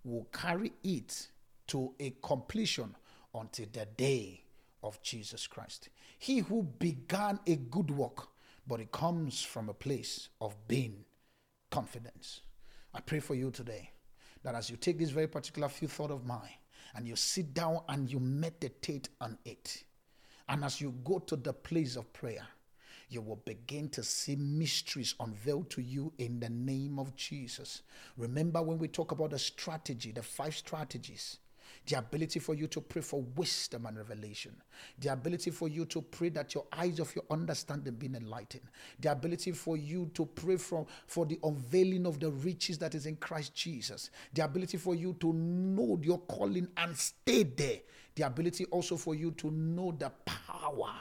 [0.04, 1.28] will carry it
[1.68, 2.96] to a completion
[3.36, 4.42] until the day
[4.82, 5.90] of Jesus Christ.
[6.18, 8.30] He who began a good work,
[8.66, 11.06] but it comes from a place of being
[11.70, 12.42] confidence.
[12.92, 13.92] I pray for you today
[14.44, 16.50] that as you take this very particular few thought of mine
[16.96, 19.84] and you sit down and you meditate on it,
[20.50, 22.48] and as you go to the place of prayer,
[23.10, 27.82] you will begin to see mysteries unveiled to you in the name of Jesus.
[28.18, 31.38] Remember when we talk about the strategy, the five strategies,
[31.88, 34.54] the ability for you to pray for wisdom and revelation,
[35.00, 38.64] the ability for you to pray that your eyes of your understanding being enlightened,
[39.00, 43.06] the ability for you to pray from for the unveiling of the riches that is
[43.06, 47.80] in Christ Jesus, the ability for you to know your calling and stay there,
[48.16, 50.94] the ability also for you to know the power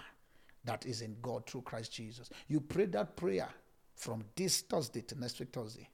[0.64, 2.30] that is in God through Christ Jesus.
[2.46, 3.48] You pray that prayer
[3.96, 5.88] from this Thursday to next week Thursday.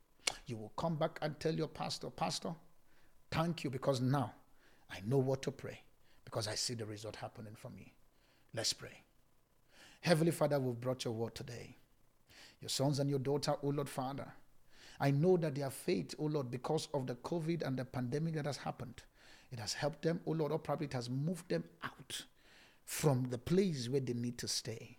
[0.46, 2.54] You will come back and tell your pastor, Pastor,
[3.30, 4.32] thank you because now
[4.92, 5.80] I know what to pray
[6.24, 7.94] because I see the result happening for me.
[8.54, 9.02] Let's pray.
[10.02, 11.76] Heavenly Father, we've brought your word today.
[12.60, 14.32] Your sons and your daughter, O Lord Father.
[15.00, 18.46] I know that their faith, O Lord, because of the COVID and the pandemic that
[18.46, 19.02] has happened,
[19.50, 22.24] it has helped them, O Lord, or probably it has moved them out
[22.84, 24.98] from the place where they need to stay.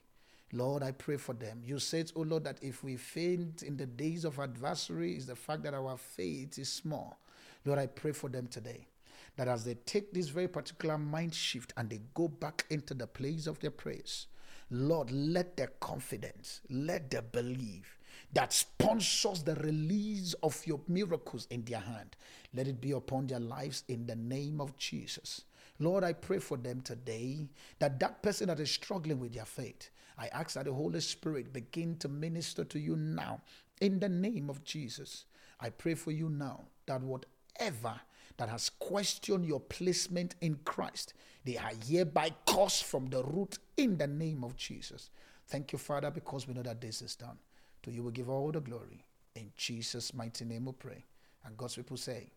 [0.51, 1.61] Lord, I pray for them.
[1.65, 5.35] You said, oh Lord, that if we faint in the days of adversary, is the
[5.35, 7.17] fact that our faith is small.
[7.65, 8.87] Lord, I pray for them today
[9.35, 13.07] that as they take this very particular mind shift and they go back into the
[13.07, 14.27] place of their praise,
[14.69, 17.99] Lord, let their confidence, let their belief
[18.33, 22.15] that sponsors the release of your miracles in their hand,
[22.53, 25.43] let it be upon their lives in the name of Jesus.
[25.79, 27.47] Lord, I pray for them today
[27.79, 31.53] that that person that is struggling with their faith, I ask that the Holy Spirit
[31.53, 33.41] begin to minister to you now
[33.81, 35.25] in the name of Jesus.
[35.59, 37.99] I pray for you now that whatever
[38.37, 41.13] that has questioned your placement in Christ,
[41.45, 45.09] they are hereby cursed from the root in the name of Jesus.
[45.47, 47.37] Thank you, Father, because we know that this is done.
[47.83, 49.03] To you we give all the glory.
[49.35, 51.05] In Jesus' mighty name we pray.
[51.45, 52.29] And God's people say,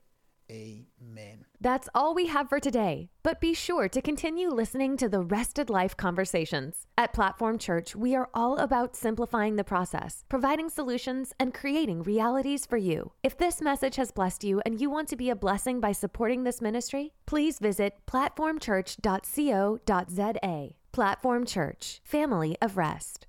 [0.51, 1.44] Amen.
[1.60, 5.70] That's all we have for today, but be sure to continue listening to the Rested
[5.70, 6.86] Life conversations.
[6.97, 12.66] At Platform Church, we are all about simplifying the process, providing solutions, and creating realities
[12.66, 13.10] for you.
[13.23, 16.44] If this message has blessed you and you want to be a blessing by supporting
[16.44, 20.74] this ministry, please visit platformchurch.co.za.
[20.93, 23.24] Platform Church, Family of Rest.